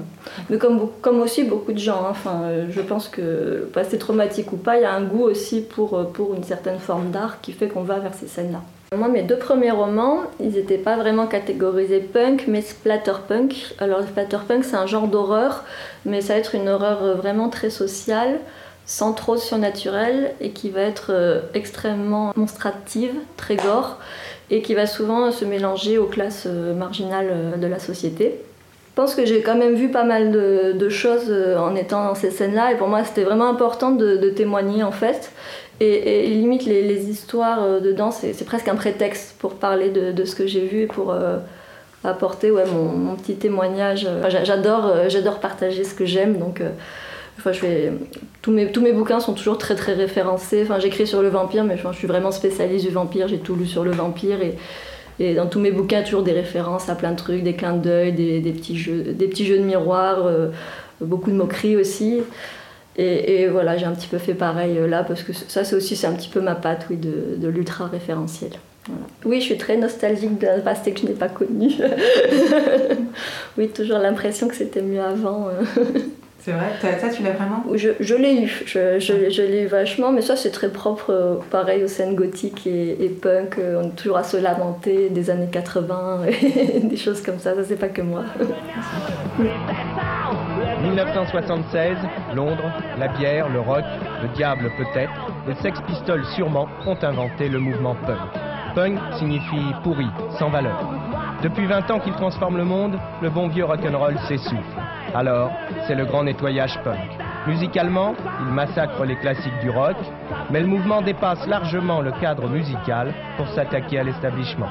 mais 0.48 0.58
comme, 0.58 1.20
aussi 1.20 1.44
beaucoup 1.44 1.72
de 1.72 1.78
gens, 1.78 2.04
hein. 2.04 2.10
enfin, 2.10 2.42
euh, 2.44 2.66
je 2.70 2.80
pense 2.80 3.08
que, 3.08 3.68
bah, 3.72 3.82
c'est 3.88 3.98
traumatique 3.98 4.52
ou 4.52 4.56
pas, 4.56 4.76
il 4.76 4.82
y 4.82 4.86
a 4.86 4.92
un 4.92 5.02
goût 5.02 5.22
aussi 5.22 5.60
pour, 5.60 5.96
euh, 5.96 6.04
pour 6.04 6.34
une 6.34 6.44
certaine 6.44 6.78
forme 6.78 7.10
d'art 7.10 7.40
qui 7.40 7.52
fait 7.52 7.68
qu'on 7.68 7.82
va 7.82 7.98
vers 7.98 8.14
ces 8.14 8.26
scènes-là. 8.26 8.60
Moi, 8.96 9.06
mes 9.06 9.22
deux 9.22 9.36
premiers 9.36 9.70
romans, 9.70 10.22
ils 10.40 10.50
n'étaient 10.50 10.76
pas 10.76 10.96
vraiment 10.96 11.28
catégorisés 11.28 12.00
punk, 12.00 12.46
mais 12.48 12.60
splatterpunk. 12.60 13.74
Alors, 13.78 14.02
splatterpunk, 14.02 14.64
c'est 14.64 14.76
un 14.76 14.86
genre 14.86 15.06
d'horreur, 15.06 15.64
mais 16.04 16.20
ça 16.20 16.32
va 16.32 16.40
être 16.40 16.56
une 16.56 16.68
horreur 16.68 17.16
vraiment 17.16 17.50
très 17.50 17.70
sociale, 17.70 18.40
sans 18.86 19.12
trop 19.12 19.36
surnaturel, 19.36 20.34
et 20.40 20.50
qui 20.50 20.70
va 20.70 20.80
être 20.80 21.12
extrêmement 21.54 22.32
monstrative, 22.34 23.14
très 23.36 23.54
gore 23.54 23.98
et 24.50 24.62
qui 24.62 24.74
va 24.74 24.86
souvent 24.86 25.30
se 25.30 25.44
mélanger 25.44 25.98
aux 25.98 26.06
classes 26.06 26.44
euh, 26.46 26.74
marginales 26.74 27.28
euh, 27.30 27.56
de 27.56 27.66
la 27.66 27.78
société. 27.78 28.34
Je 28.90 28.94
pense 28.96 29.14
que 29.14 29.24
j'ai 29.24 29.40
quand 29.40 29.54
même 29.54 29.74
vu 29.74 29.88
pas 29.88 30.04
mal 30.04 30.32
de, 30.32 30.88
choses 30.88 31.28
euh, 31.28 31.56
en 31.56 31.76
étant 31.76 32.04
dans 32.04 32.14
ces 32.16 32.30
scènes-là 32.30 32.72
et 32.72 32.76
pour 32.76 32.88
moi 32.88 33.04
c'était 33.04 33.22
vraiment 33.22 33.48
important 33.48 33.92
de, 33.92 34.28
témoigner 34.30 34.82
en 34.82 34.90
fait. 34.90 35.32
Et, 35.78 36.26
limite 36.26 36.66
les, 36.66 37.08
histoires 37.08 37.80
dedans 37.80 38.10
c'est 38.10 38.44
presque 38.44 38.68
un 38.68 38.74
prétexte 38.74 39.36
pour 39.38 39.54
parler 39.54 39.88
de, 39.88 40.24
ce 40.24 40.34
que 40.34 40.46
j'ai 40.46 40.66
vu 40.66 40.82
et 40.82 40.86
pour 40.86 41.14
apporter 42.04 42.50
ouais, 42.50 42.64
mon, 42.66 43.14
petit 43.14 43.36
témoignage. 43.36 44.06
j'adore, 44.28 44.92
j'adore 45.08 45.38
partager 45.38 45.84
ce 45.84 45.94
que 45.94 46.04
j'aime 46.04 46.36
donc 46.36 46.60
Enfin, 47.38 47.52
je 47.52 47.60
fais... 47.60 47.92
tous, 48.42 48.50
mes, 48.50 48.70
tous 48.70 48.82
mes 48.82 48.92
bouquins 48.92 49.20
sont 49.20 49.32
toujours 49.32 49.58
très 49.58 49.74
très 49.74 49.94
référencés. 49.94 50.62
Enfin, 50.62 50.78
j'écris 50.78 51.06
sur 51.06 51.22
le 51.22 51.28
vampire, 51.28 51.64
mais 51.64 51.76
je 51.76 51.96
suis 51.96 52.06
vraiment 52.06 52.30
spécialiste 52.30 52.86
du 52.86 52.92
vampire. 52.92 53.28
J'ai 53.28 53.38
tout 53.38 53.54
lu 53.54 53.66
sur 53.66 53.84
le 53.84 53.92
vampire 53.92 54.42
et, 54.42 54.56
et 55.20 55.34
dans 55.34 55.46
tous 55.46 55.60
mes 55.60 55.70
bouquins, 55.70 56.02
toujours 56.02 56.22
des 56.22 56.32
références 56.32 56.88
à 56.88 56.94
plein 56.94 57.12
de 57.12 57.16
trucs, 57.16 57.42
des 57.42 57.52
clins 57.52 57.76
d'œil, 57.76 58.12
des, 58.12 58.40
des, 58.40 58.52
petits 58.52 58.76
jeux, 58.76 59.02
des 59.02 59.28
petits 59.28 59.44
jeux 59.44 59.58
de 59.58 59.64
miroir, 59.64 60.26
euh, 60.26 60.48
beaucoup 61.02 61.30
de 61.30 61.36
moqueries 61.36 61.76
aussi. 61.76 62.22
Et, 62.96 63.46
voilà, 63.48 63.76
j'ai 63.76 63.86
un 63.86 63.92
petit 63.92 64.08
peu 64.08 64.18
fait 64.18 64.34
pareil 64.34 64.76
euh, 64.76 64.86
là 64.86 65.04
parce 65.04 65.22
que 65.22 65.32
ça, 65.32 65.64
c'est 65.64 65.74
aussi 65.74 66.06
un 66.06 66.12
petit 66.12 66.28
peu 66.28 66.40
ma 66.40 66.54
patte, 66.54 66.86
oui, 66.90 66.96
de, 66.96 67.48
l'ultra 67.48 67.86
référentiel. 67.86 68.50
Oui, 69.24 69.40
je 69.40 69.44
suis 69.44 69.56
très 69.58 69.76
nostalgique 69.76 70.38
d'un 70.38 70.58
passé 70.60 70.92
que 70.92 71.00
je 71.00 71.06
n'ai 71.06 71.12
pas 71.12 71.28
connu. 71.28 71.70
oui, 73.58 73.68
toujours 73.68 73.98
l'impression 73.98 74.48
que 74.48 74.54
c'était 74.54 74.82
mieux 74.82 75.00
avant. 75.00 75.48
C'est 76.40 76.52
vrai 76.52 76.98
Ça, 76.98 77.10
tu 77.10 77.22
l'as 77.22 77.32
vraiment 77.32 77.62
Je, 77.74 77.90
je 78.00 78.14
l'ai 78.14 78.44
eu. 78.44 78.62
Je, 78.64 78.98
je, 78.98 79.42
l'ai 79.42 79.64
eu 79.64 79.66
vachement, 79.66 80.10
mais 80.10 80.22
ça, 80.22 80.36
c'est 80.36 80.50
très 80.50 80.70
propre, 80.70 81.10
euh, 81.10 81.34
pareil, 81.50 81.84
aux 81.84 81.88
scènes 81.88 82.14
gothiques 82.14 82.66
et, 82.66 83.10
punk. 83.22 83.58
Euh, 83.58 83.82
on 83.82 83.88
est 83.88 83.96
toujours 83.96 84.16
à 84.16 84.24
se 84.24 84.38
lamenter 84.38 85.10
des 85.10 85.28
années 85.28 85.50
80, 85.52 86.22
et 86.42 86.80
des 86.80 86.96
choses 86.96 87.22
comme 87.22 87.38
ça. 87.38 87.54
Ça, 87.54 87.62
c'est 87.64 87.76
pas 87.76 87.88
que 87.88 88.00
moi. 88.00 88.24
1976, 90.82 91.96
Londres, 92.34 92.72
la 92.98 93.08
bière, 93.08 93.50
le 93.50 93.60
rock, 93.60 93.84
le 94.22 94.28
diable 94.34 94.70
peut-être, 94.78 95.12
les 95.46 95.54
Sex 95.56 95.78
Pistols 95.86 96.24
sûrement 96.34 96.68
ont 96.86 96.96
inventé 97.02 97.50
le 97.50 97.58
mouvement 97.58 97.94
punk. 98.06 98.18
Punk 98.74 98.98
signifie 99.18 99.74
pourri, 99.82 100.06
sans 100.38 100.48
valeur. 100.48 100.78
Depuis 101.42 101.66
20 101.66 101.90
ans 101.90 102.00
qu'il 102.00 102.14
transforme 102.14 102.56
le 102.56 102.64
monde, 102.64 102.96
le 103.20 103.28
bon 103.28 103.48
vieux 103.48 103.64
rock'n'roll 103.64 104.16
s'essouffle. 104.28 104.80
Alors, 105.14 105.50
c'est 105.86 105.94
le 105.94 106.04
grand 106.04 106.24
nettoyage 106.24 106.78
punk. 106.84 106.98
Musicalement, 107.46 108.14
il 108.40 108.52
massacre 108.52 109.04
les 109.04 109.16
classiques 109.16 109.58
du 109.60 109.70
rock, 109.70 109.96
mais 110.50 110.60
le 110.60 110.66
mouvement 110.66 111.02
dépasse 111.02 111.46
largement 111.46 112.00
le 112.00 112.12
cadre 112.12 112.48
musical 112.48 113.12
pour 113.36 113.48
s'attaquer 113.48 113.98
à 113.98 114.04
l'établissement. 114.04 114.68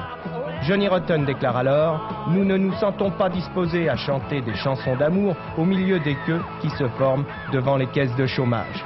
Johnny 0.62 0.88
Rotten 0.88 1.24
déclare 1.24 1.56
alors 1.56 2.26
Nous 2.28 2.44
ne 2.44 2.56
nous 2.56 2.72
sentons 2.74 3.10
pas 3.10 3.28
disposés 3.28 3.88
à 3.88 3.96
chanter 3.96 4.40
des 4.42 4.54
chansons 4.54 4.96
d'amour 4.96 5.34
au 5.56 5.64
milieu 5.64 5.98
des 6.00 6.16
queues 6.26 6.42
qui 6.60 6.70
se 6.70 6.86
forment 6.98 7.24
devant 7.52 7.76
les 7.76 7.86
caisses 7.86 8.14
de 8.16 8.26
chômage. 8.26 8.84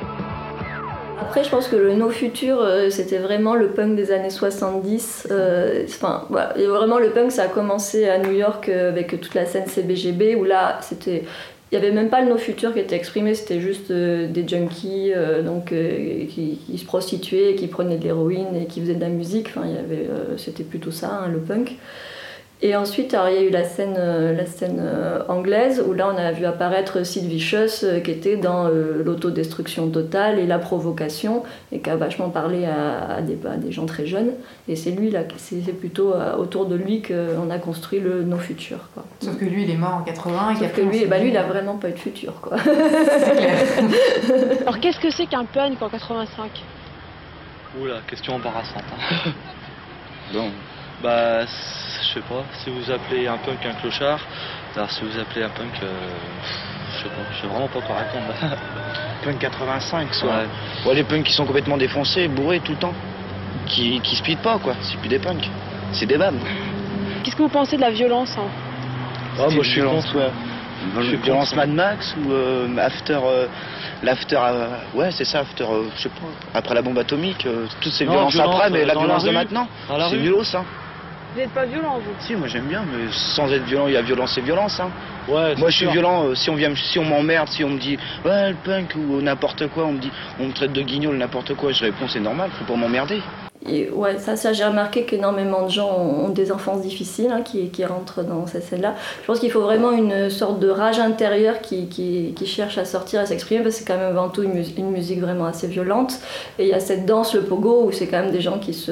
Après, 1.25 1.43
je 1.43 1.49
pense 1.49 1.69
que 1.69 1.76
le 1.76 1.95
No 1.95 2.11
Future, 2.11 2.61
euh, 2.61 2.90
c'était 2.90 3.16
vraiment 3.16 3.54
le 3.54 3.69
punk 3.69 3.97
des 3.97 4.12
années 4.12 4.28
70. 4.28 5.28
Euh, 5.31 5.85
enfin, 5.87 6.26
voilà. 6.28 6.52
vraiment, 6.69 6.99
le 6.99 7.09
punk, 7.11 7.33
ça 7.33 7.45
a 7.45 7.49
commencé 7.49 8.07
à 8.09 8.19
New 8.19 8.33
York 8.33 8.69
euh, 8.69 8.90
avec 8.90 9.19
toute 9.21 9.35
la 9.35 9.47
scène 9.47 9.66
CBGB, 9.66 10.35
où 10.35 10.45
là, 10.45 10.78
c'était. 10.83 11.25
Il 11.73 11.78
n'y 11.78 11.87
avait 11.87 11.95
même 11.95 12.11
pas 12.11 12.21
le 12.21 12.28
No 12.28 12.37
Future 12.37 12.75
qui 12.75 12.78
était 12.78 12.95
exprimé, 12.95 13.35
c'était 13.35 13.59
juste 13.59 13.90
des 13.90 14.47
junkies 14.47 15.12
donc, 15.45 15.75
qui, 16.28 16.61
se 16.78 16.85
prostituaient, 16.85 17.57
qui 17.57 17.66
prenaient 17.66 17.97
de 17.97 18.04
l'héroïne 18.04 18.54
et 18.54 18.66
qui 18.66 18.81
faisaient 18.81 18.95
de 18.95 19.00
la 19.00 19.09
musique. 19.09 19.49
Enfin, 19.49 19.66
il 19.66 20.38
c'était 20.38 20.62
plutôt 20.62 20.93
ça, 20.93 21.23
hein, 21.25 21.28
le 21.33 21.38
punk. 21.40 21.76
Et 22.66 22.75
ensuite, 22.76 23.12
alors, 23.12 23.28
il 23.28 23.35
y 23.35 23.38
a 23.38 23.42
eu 23.42 23.50
la 23.50 23.62
scène, 23.64 23.97
euh, 23.99 24.35
la 24.35 24.47
scène 24.47 24.78
euh, 24.80 25.21
anglaise 25.28 25.85
où 25.87 25.92
là, 25.92 26.11
on 26.11 26.16
a 26.16 26.33
vu 26.33 26.47
apparaître 26.47 27.04
Sid 27.04 27.25
Vicious 27.26 27.85
euh, 27.85 28.00
qui 28.00 28.11
était 28.11 28.37
dans 28.37 28.68
euh, 28.68 29.02
l'autodestruction 29.04 29.90
totale 29.90 30.38
et 30.38 30.47
la 30.47 30.59
provocation 30.59 31.42
et 31.73 31.80
qui 31.80 31.90
a 31.90 31.97
vachement 31.97 32.30
parlé 32.30 32.64
à, 32.64 33.16
à 33.16 33.21
des, 33.21 33.37
à 33.47 33.56
des 33.59 33.71
gens 33.71 33.85
très 33.85 34.06
jeunes. 34.06 34.30
Et 34.66 34.76
c'est 34.76 34.92
lui, 34.92 35.11
là, 35.11 35.25
c'est 35.37 35.56
plutôt 35.78 36.14
euh, 36.14 36.37
autour 36.38 36.64
de 36.64 36.75
lui 36.75 37.02
qu'on 37.02 37.50
a 37.50 37.59
construit 37.59 38.00
le, 38.00 38.23
nos 38.23 38.38
futurs. 38.38 38.88
Quoi. 38.94 39.04
Sauf 39.21 39.37
que 39.38 39.44
lui, 39.44 39.64
il 39.64 39.71
est 39.71 39.76
mort 39.76 39.97
en 40.00 40.02
80 40.02 40.52
et 40.52 40.56
Sauf 40.56 40.73
que 40.73 40.80
lui, 40.80 41.04
bah, 41.04 41.18
lui, 41.18 41.28
il 41.28 41.37
a 41.37 41.42
vraiment 41.42 41.76
pas 41.76 41.90
eu 41.90 41.92
de 41.92 41.99
futur. 41.99 42.33
Quoi. 42.40 42.56
Clair. 42.56 43.59
Alors 44.62 44.80
qu'est-ce 44.80 45.00
que 45.00 45.11
c'est 45.11 45.26
qu'un 45.26 45.44
punk 45.44 45.83
en 45.83 45.90
85 45.90 46.50
Oula, 47.83 47.97
question 48.09 48.37
embarrassante. 48.37 48.85
hein. 48.90 49.30
bon, 50.33 50.49
bah, 51.04 51.42
je 51.44 52.14
sais 52.14 52.20
pas, 52.20 52.42
si 52.64 52.70
vous 52.70 52.90
appelez 52.90 53.26
un 53.28 53.37
punk 53.37 53.64
un 53.66 53.75
clochard, 53.75 54.20
alors 54.75 54.90
si 54.90 55.04
vous 55.04 55.18
appelez 55.18 55.44
un 55.44 55.50
punk, 55.50 55.75
euh, 55.82 55.87
je 56.96 57.02
sais 57.02 57.08
pas, 57.11 57.20
je 57.30 57.40
sais 57.42 57.46
vraiment 57.46 57.68
pas 57.68 57.80
quoi 57.82 57.96
répondre. 57.99 58.32
Punk 59.23 59.38
85, 59.38 60.14
soit. 60.14 60.30
Ouais. 60.30 60.46
Ouais, 60.87 60.94
les 60.96 61.04
punks 61.04 61.23
qui 61.25 61.32
sont 61.32 61.44
complètement 61.46 61.76
défoncés, 61.78 62.28
bourrés 62.28 62.61
tout 62.61 62.73
le 62.73 62.78
temps. 62.78 62.92
Qui, 63.66 64.00
qui 64.00 64.16
speedent 64.16 64.40
pas, 64.42 64.58
quoi. 64.58 64.75
C'est 64.82 64.99
plus 64.99 65.08
des 65.08 65.18
punks. 65.18 65.49
C'est 65.92 66.04
des 66.06 66.18
babs. 66.18 66.34
Qu'est-ce 67.23 67.37
que 67.37 67.42
vous 67.42 67.49
pensez 67.49 67.76
de 67.76 67.80
la 67.82 67.90
violence 67.90 68.37
hein 68.37 68.49
Ah, 69.38 69.49
moi 69.50 69.62
je 69.62 69.70
suis 69.70 69.80
violence, 69.80 70.04
contre, 70.06 70.18
ouais. 70.18 70.30
Je 70.96 71.02
suis 71.06 71.16
Violence 71.16 71.50
contre. 71.50 71.56
Mad 71.66 71.70
Max 71.70 72.14
ou 72.18 72.32
euh, 72.32 72.76
After. 72.76 73.18
euh, 73.25 73.46
L'after. 74.02 74.38
euh, 74.42 74.66
ouais, 74.94 75.11
c'est 75.12 75.25
ça, 75.25 75.40
After. 75.40 75.64
euh, 75.64 75.84
je 75.96 76.02
sais 76.02 76.08
pas. 76.11 76.58
Après 76.58 76.75
la 76.75 76.82
bombe 76.82 76.99
atomique, 76.99 77.46
euh, 77.46 77.66
toutes 77.80 77.92
ces 77.94 78.04
Non, 78.04 78.12
violences 78.12 78.32
violence, 78.34 78.54
après, 78.56 78.70
mais 78.70 78.84
la 78.84 78.94
violence 78.94 79.25
de 79.25 79.30
maintenant, 79.30 79.68
c'est 80.11 80.16
violence, 80.16 80.54
hein. 80.54 80.64
Vous 81.35 81.41
n'êtes 81.41 81.50
pas 81.53 81.67
violent, 81.67 81.99
vous 81.99 82.14
Si, 82.21 82.37
moi 82.37 82.47
j'aime 82.47 82.67
bien, 82.67 82.85
mais 82.85 83.09
sans 83.11 83.53
être 83.53 83.64
violent, 83.64 83.88
il 83.88 83.95
y 83.95 83.97
a 83.97 84.03
violence 84.03 84.38
et 84.38 84.41
violence, 84.41 84.79
hein. 84.79 84.91
Ouais, 85.26 85.35
Moi 85.35 85.55
c'est 85.57 85.67
je 85.67 85.76
suis 85.79 85.85
sûr. 85.87 85.91
violent, 85.93 86.29
euh, 86.29 86.35
si 86.37 86.49
on 86.49 86.55
vient, 86.55 86.69
me- 86.69 86.76
si 86.76 86.97
on 87.00 87.05
m'emmerde, 87.05 87.49
si 87.49 87.64
on 87.64 87.71
me 87.71 87.79
dit 87.79 87.99
ouais 88.25 88.50
le 88.50 88.57
punk 88.57 88.95
ou 88.95 89.21
n'importe 89.21 89.67
quoi, 89.69 89.85
on 89.87 89.93
me 89.95 89.99
dit, 89.99 90.12
on 90.38 90.47
me 90.47 90.53
traite 90.53 90.73
de 90.73 90.83
guignol 90.83 91.17
n'importe 91.17 91.55
quoi, 91.55 91.73
je 91.73 91.85
réponds 91.85 92.07
c'est 92.07 92.21
normal, 92.21 92.50
faut 92.57 92.64
pas 92.64 92.76
m'emmerder. 92.76 93.21
Et 93.66 93.88
ouais, 93.88 94.18
ça, 94.18 94.52
j'ai 94.52 94.64
remarqué 94.64 95.04
qu'énormément 95.04 95.62
de 95.62 95.70
gens 95.70 95.90
ont 95.96 96.28
des 96.28 96.52
enfances 96.52 96.82
difficiles 96.82 97.30
hein, 97.30 97.40
qui, 97.42 97.84
rentrent 97.87 98.23
dans 98.23 98.46
cette 98.46 98.64
scène-là. 98.64 98.94
Je 99.23 99.26
pense 99.26 99.40
qu'il 99.40 99.50
faut 99.50 99.62
vraiment 99.62 99.90
une 99.90 100.28
sorte 100.28 100.61
de 100.61 100.68
rage 100.68 100.99
intérieure 100.99 101.62
qui, 101.62 102.34
cherche 102.44 102.76
à 102.76 102.84
sortir, 102.84 103.20
à 103.20 103.26
s'exprimer, 103.26 103.62
parce 103.62 103.76
que 103.76 103.80
c'est 103.80 103.87
quand 103.87 103.96
même 103.96 104.11
avant 104.11 104.28
tout 104.28 104.42
une, 104.42 104.52
mus- 104.52 104.75
une 104.76 104.90
musique 104.90 105.20
vraiment 105.20 105.46
assez 105.46 105.66
violente. 105.66 106.18
Et 106.58 106.64
il 106.64 106.68
y 106.68 106.75
a 106.75 106.80
cette 106.80 107.06
danse, 107.06 107.34
le 107.34 107.40
pogo, 107.40 107.84
où 107.87 107.92
c'est 107.92 108.06
quand 108.06 108.20
même 108.20 108.32
des 108.32 108.42
gens 108.42 108.58
qui 108.58 108.75
se, 108.75 108.90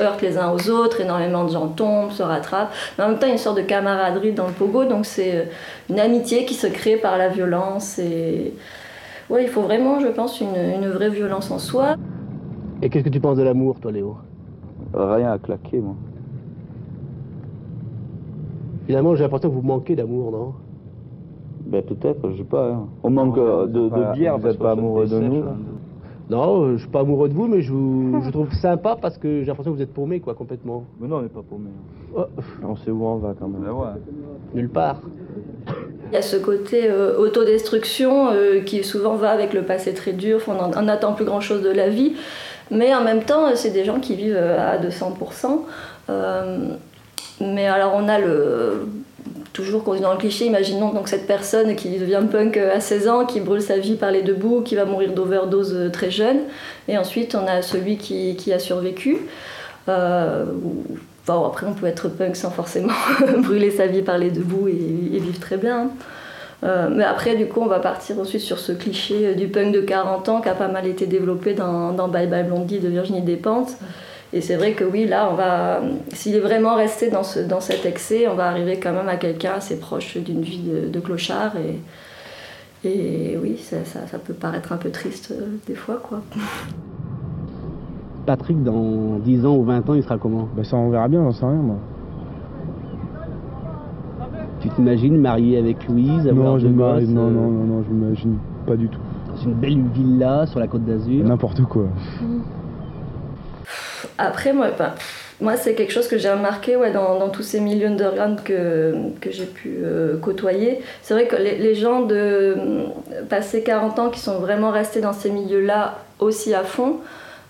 heurtent 0.00 0.22
les 0.22 0.36
uns 0.36 0.50
aux 0.50 0.68
autres, 0.68 1.00
énormément 1.00 1.44
de 1.44 1.52
gens 1.52 1.68
tombent, 1.68 2.10
se 2.10 2.24
rattrapent. 2.24 2.72
Mais 2.98 3.04
en 3.04 3.10
même 3.10 3.18
temps, 3.20 3.26
il 3.26 3.30
y 3.30 3.32
a 3.32 3.36
une 3.36 3.40
sorte 3.40 3.58
de 3.58 3.62
camaraderie 3.62 4.32
dans 4.32 4.48
le 4.48 4.52
pogo, 4.52 4.84
donc 4.84 5.06
c'est 5.06 5.32
euh, 5.36 5.44
une 5.90 6.00
amitié 6.00 6.44
qui 6.44 6.54
se 6.54 6.66
crée 6.66 6.96
par 6.96 7.18
la 7.18 7.28
violence. 7.28 8.00
Et 8.00 8.52
ouais, 9.28 9.44
il 9.44 9.48
faut 9.48 9.62
vraiment, 9.62 10.00
je 10.00 10.08
pense, 10.08 10.40
une 10.40 10.88
vraie 10.90 11.10
violence 11.10 11.52
en 11.52 11.60
soi. 11.60 11.94
Et 12.82 12.88
qu'est-ce 12.90 13.04
que 13.04 13.08
tu 13.10 13.20
penses 13.20 13.36
de 13.38 13.42
l'amour, 13.42 13.80
toi, 13.80 13.90
Léo? 13.92 14.16
Rien 14.94 15.32
à 15.32 15.38
claquer, 15.38 15.80
moi. 15.80 15.94
Finalement, 18.86 19.14
j'ai 19.14 19.22
l'impression 19.24 19.48
que 19.48 19.54
vous 19.54 19.62
manquez 19.62 19.96
d'amour, 19.96 20.30
non? 20.30 20.52
Ben 21.66 21.82
peut-être, 21.82 22.30
je 22.30 22.36
sais 22.38 22.44
pas. 22.44 22.70
hein. 22.70 22.86
On 23.02 23.10
manque 23.10 23.38
euh, 23.38 23.66
de, 23.66 23.88
de 23.88 24.12
bière, 24.12 24.38
vous 24.38 24.46
n'êtes 24.46 24.58
pas 24.58 24.72
amoureux 24.72 25.06
de 25.06 25.18
nous. 25.20 25.42
Non, 26.28 26.62
euh, 26.62 26.72
je 26.76 26.82
suis 26.82 26.90
pas 26.90 27.00
amoureux 27.00 27.28
de 27.28 27.34
vous, 27.34 27.46
mais 27.46 27.62
je 27.62 27.72
vous 27.72 28.22
je 28.24 28.30
trouve 28.30 28.52
sympa 28.52 28.96
parce 29.00 29.18
que 29.18 29.40
j'ai 29.40 29.46
l'impression 29.46 29.72
que 29.72 29.76
vous 29.76 29.82
êtes 29.82 29.94
paumé, 29.94 30.20
quoi, 30.20 30.34
complètement. 30.34 30.84
Mais 31.00 31.08
non, 31.08 31.16
on 31.16 31.22
n'est 31.22 31.28
pas 31.28 31.42
paumé. 31.48 31.70
Oh, 32.16 32.24
On 32.62 32.76
sait 32.76 32.90
où 32.90 33.04
on 33.04 33.16
va 33.16 33.34
quand 33.38 33.48
même. 33.48 33.62
Ben 33.62 33.72
ouais. 33.72 33.88
nulle 34.54 34.68
part. 34.68 35.00
Il 36.10 36.14
y 36.14 36.16
a 36.16 36.22
ce 36.22 36.36
côté 36.36 36.88
euh, 36.88 37.18
autodestruction 37.18 38.30
euh, 38.30 38.60
qui 38.60 38.84
souvent 38.84 39.16
va 39.16 39.30
avec 39.30 39.52
le 39.52 39.62
passé 39.62 39.92
très 39.92 40.12
dur, 40.12 40.40
on 40.46 40.54
n'en 40.54 40.88
attend 40.88 41.12
plus 41.14 41.24
grand-chose 41.24 41.62
de 41.62 41.70
la 41.70 41.88
vie, 41.88 42.14
mais 42.70 42.94
en 42.94 43.02
même 43.02 43.24
temps, 43.24 43.54
c'est 43.56 43.70
des 43.70 43.84
gens 43.84 43.98
qui 43.98 44.14
vivent 44.14 44.36
à 44.36 44.78
200%. 44.78 45.62
Euh, 46.08 46.68
mais 47.40 47.66
alors 47.66 47.94
on 47.96 48.08
a 48.08 48.18
le... 48.18 48.86
Toujours 49.52 49.82
dans 50.00 50.12
le 50.12 50.18
cliché, 50.18 50.46
imaginons 50.46 50.92
donc 50.92 51.08
cette 51.08 51.26
personne 51.26 51.76
qui 51.76 51.98
devient 51.98 52.22
punk 52.30 52.56
à 52.56 52.80
16 52.80 53.08
ans, 53.08 53.24
qui 53.24 53.40
brûle 53.40 53.62
sa 53.62 53.78
vie 53.78 53.94
par 53.94 54.10
les 54.10 54.22
deux 54.22 54.34
bouts, 54.34 54.62
qui 54.62 54.74
va 54.74 54.84
mourir 54.84 55.12
d'overdose 55.12 55.74
euh, 55.74 55.90
très 55.90 56.10
jeune. 56.10 56.40
Et 56.88 56.98
ensuite, 56.98 57.34
on 57.34 57.46
a 57.46 57.62
celui 57.62 57.96
qui, 57.96 58.52
a 58.52 58.58
survécu. 58.58 59.18
Euh, 59.88 60.44
après, 61.28 61.66
on 61.66 61.74
peut 61.74 61.86
être 61.86 62.08
punk 62.08 62.36
sans 62.36 62.50
forcément 62.50 62.92
brûler 63.38 63.70
sa 63.70 63.86
vie 63.86 64.02
par 64.02 64.18
les 64.18 64.30
deux 64.30 64.42
bouts 64.42 64.68
et, 64.68 64.72
vivre 65.18 65.40
très 65.40 65.56
bien. 65.56 65.90
Euh, 66.64 66.88
mais 66.90 67.04
après, 67.04 67.36
du 67.36 67.46
coup, 67.46 67.60
on 67.60 67.66
va 67.66 67.80
partir 67.80 68.18
ensuite 68.18 68.40
sur 68.40 68.58
ce 68.58 68.72
cliché 68.72 69.26
euh, 69.26 69.34
du 69.34 69.48
punk 69.48 69.72
de 69.72 69.80
40 69.80 70.28
ans 70.28 70.40
qui 70.40 70.48
a 70.48 70.54
pas 70.54 70.68
mal 70.68 70.86
été 70.86 71.06
développé 71.06 71.52
dans, 71.52 71.92
dans 71.92 72.08
Bye 72.08 72.28
Bye 72.28 72.44
Blondie 72.44 72.78
de 72.78 72.88
Virginie 72.88 73.22
Despentes. 73.22 73.72
Et 74.32 74.40
c'est 74.40 74.56
vrai 74.56 74.72
que 74.72 74.84
oui, 74.84 75.06
là, 75.06 75.28
on 75.30 75.34
va, 75.34 75.80
s'il 76.12 76.34
est 76.34 76.40
vraiment 76.40 76.74
resté 76.74 77.10
dans, 77.10 77.22
ce, 77.22 77.40
dans 77.40 77.60
cet 77.60 77.86
excès, 77.86 78.26
on 78.28 78.34
va 78.34 78.48
arriver 78.48 78.78
quand 78.78 78.92
même 78.92 79.08
à 79.08 79.16
quelqu'un 79.16 79.52
assez 79.52 79.78
proche 79.78 80.16
d'une 80.16 80.42
vie 80.42 80.58
de, 80.58 80.88
de 80.88 81.00
clochard. 81.00 81.52
Et, 81.56 82.88
et 82.88 83.38
oui, 83.40 83.56
ça, 83.56 83.84
ça, 83.84 84.06
ça 84.06 84.18
peut 84.18 84.34
paraître 84.34 84.72
un 84.72 84.76
peu 84.76 84.90
triste 84.90 85.32
euh, 85.32 85.56
des 85.66 85.74
fois, 85.74 86.00
quoi. 86.02 86.20
Patrick, 88.26 88.62
dans 88.64 89.18
10 89.20 89.46
ans 89.46 89.56
ou 89.56 89.62
20 89.64 89.88
ans, 89.88 89.94
il 89.94 90.02
sera 90.02 90.18
comment? 90.18 90.48
Bah 90.56 90.64
ça 90.64 90.76
on 90.76 90.90
verra 90.90 91.06
bien, 91.06 91.22
j'en 91.22 91.30
sais 91.30 91.46
rien 91.46 91.54
moi. 91.54 91.76
Tu 94.60 94.68
t'imagines 94.70 95.16
marié 95.16 95.58
avec 95.58 95.86
Louise, 95.88 96.26
avoir 96.26 96.52
Non, 96.52 96.58
je 96.58 96.66
deux 96.66 96.72
me 96.72 96.78
gosses, 96.78 97.08
non, 97.08 97.28
euh, 97.28 97.30
non, 97.30 97.50
non, 97.50 97.64
non, 97.64 97.84
je 97.88 97.94
m'imagine 97.94 98.36
pas 98.66 98.74
du 98.74 98.88
tout. 98.88 98.98
dans 99.28 99.36
une 99.36 99.54
belle 99.54 99.80
villa 99.94 100.44
sur 100.46 100.58
la 100.58 100.66
côte 100.66 100.84
d'Azur? 100.84 101.24
N'importe 101.24 101.62
quoi. 101.62 101.84
Après, 104.18 104.52
moi, 104.52 104.68
enfin, 104.72 104.94
moi 105.40 105.56
c'est 105.56 105.74
quelque 105.74 105.92
chose 105.92 106.08
que 106.08 106.18
j'ai 106.18 106.30
remarqué 106.30 106.76
ouais, 106.76 106.92
dans, 106.92 107.18
dans 107.18 107.28
tous 107.28 107.42
ces 107.42 107.60
milieux 107.60 107.88
underground 107.88 108.42
que, 108.42 108.94
que 109.20 109.30
j'ai 109.30 109.46
pu 109.46 109.78
euh, 109.82 110.18
côtoyer. 110.18 110.80
C'est 111.02 111.14
vrai 111.14 111.26
que 111.26 111.36
les, 111.36 111.56
les 111.56 111.74
gens 111.74 112.02
de 112.02 112.56
passer 113.28 113.62
40 113.62 113.98
ans 113.98 114.10
qui 114.10 114.20
sont 114.20 114.38
vraiment 114.38 114.70
restés 114.70 115.00
dans 115.00 115.12
ces 115.12 115.30
milieux-là 115.30 115.98
aussi 116.18 116.54
à 116.54 116.62
fond, 116.62 116.98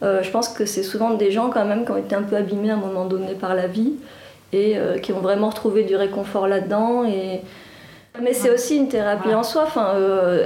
euh, 0.02 0.22
je 0.22 0.30
pense 0.30 0.48
que 0.48 0.66
c'est 0.66 0.82
souvent 0.82 1.14
des 1.14 1.30
gens 1.30 1.50
quand 1.50 1.64
même 1.64 1.84
qui 1.84 1.90
ont 1.90 1.96
été 1.96 2.14
un 2.14 2.22
peu 2.22 2.36
abîmés 2.36 2.70
à 2.70 2.74
un 2.74 2.78
moment 2.78 3.06
donné 3.06 3.34
par 3.34 3.54
la 3.54 3.66
vie 3.66 3.94
et 4.52 4.76
euh, 4.76 4.98
qui 4.98 5.12
ont 5.12 5.20
vraiment 5.20 5.48
retrouvé 5.48 5.84
du 5.84 5.96
réconfort 5.96 6.48
là-dedans. 6.48 7.04
Et... 7.04 7.40
Mais 8.22 8.32
c'est 8.32 8.50
aussi 8.50 8.76
une 8.76 8.88
thérapie 8.88 9.34
en 9.34 9.42
soi. 9.42 9.64
Enfin, 9.66 9.94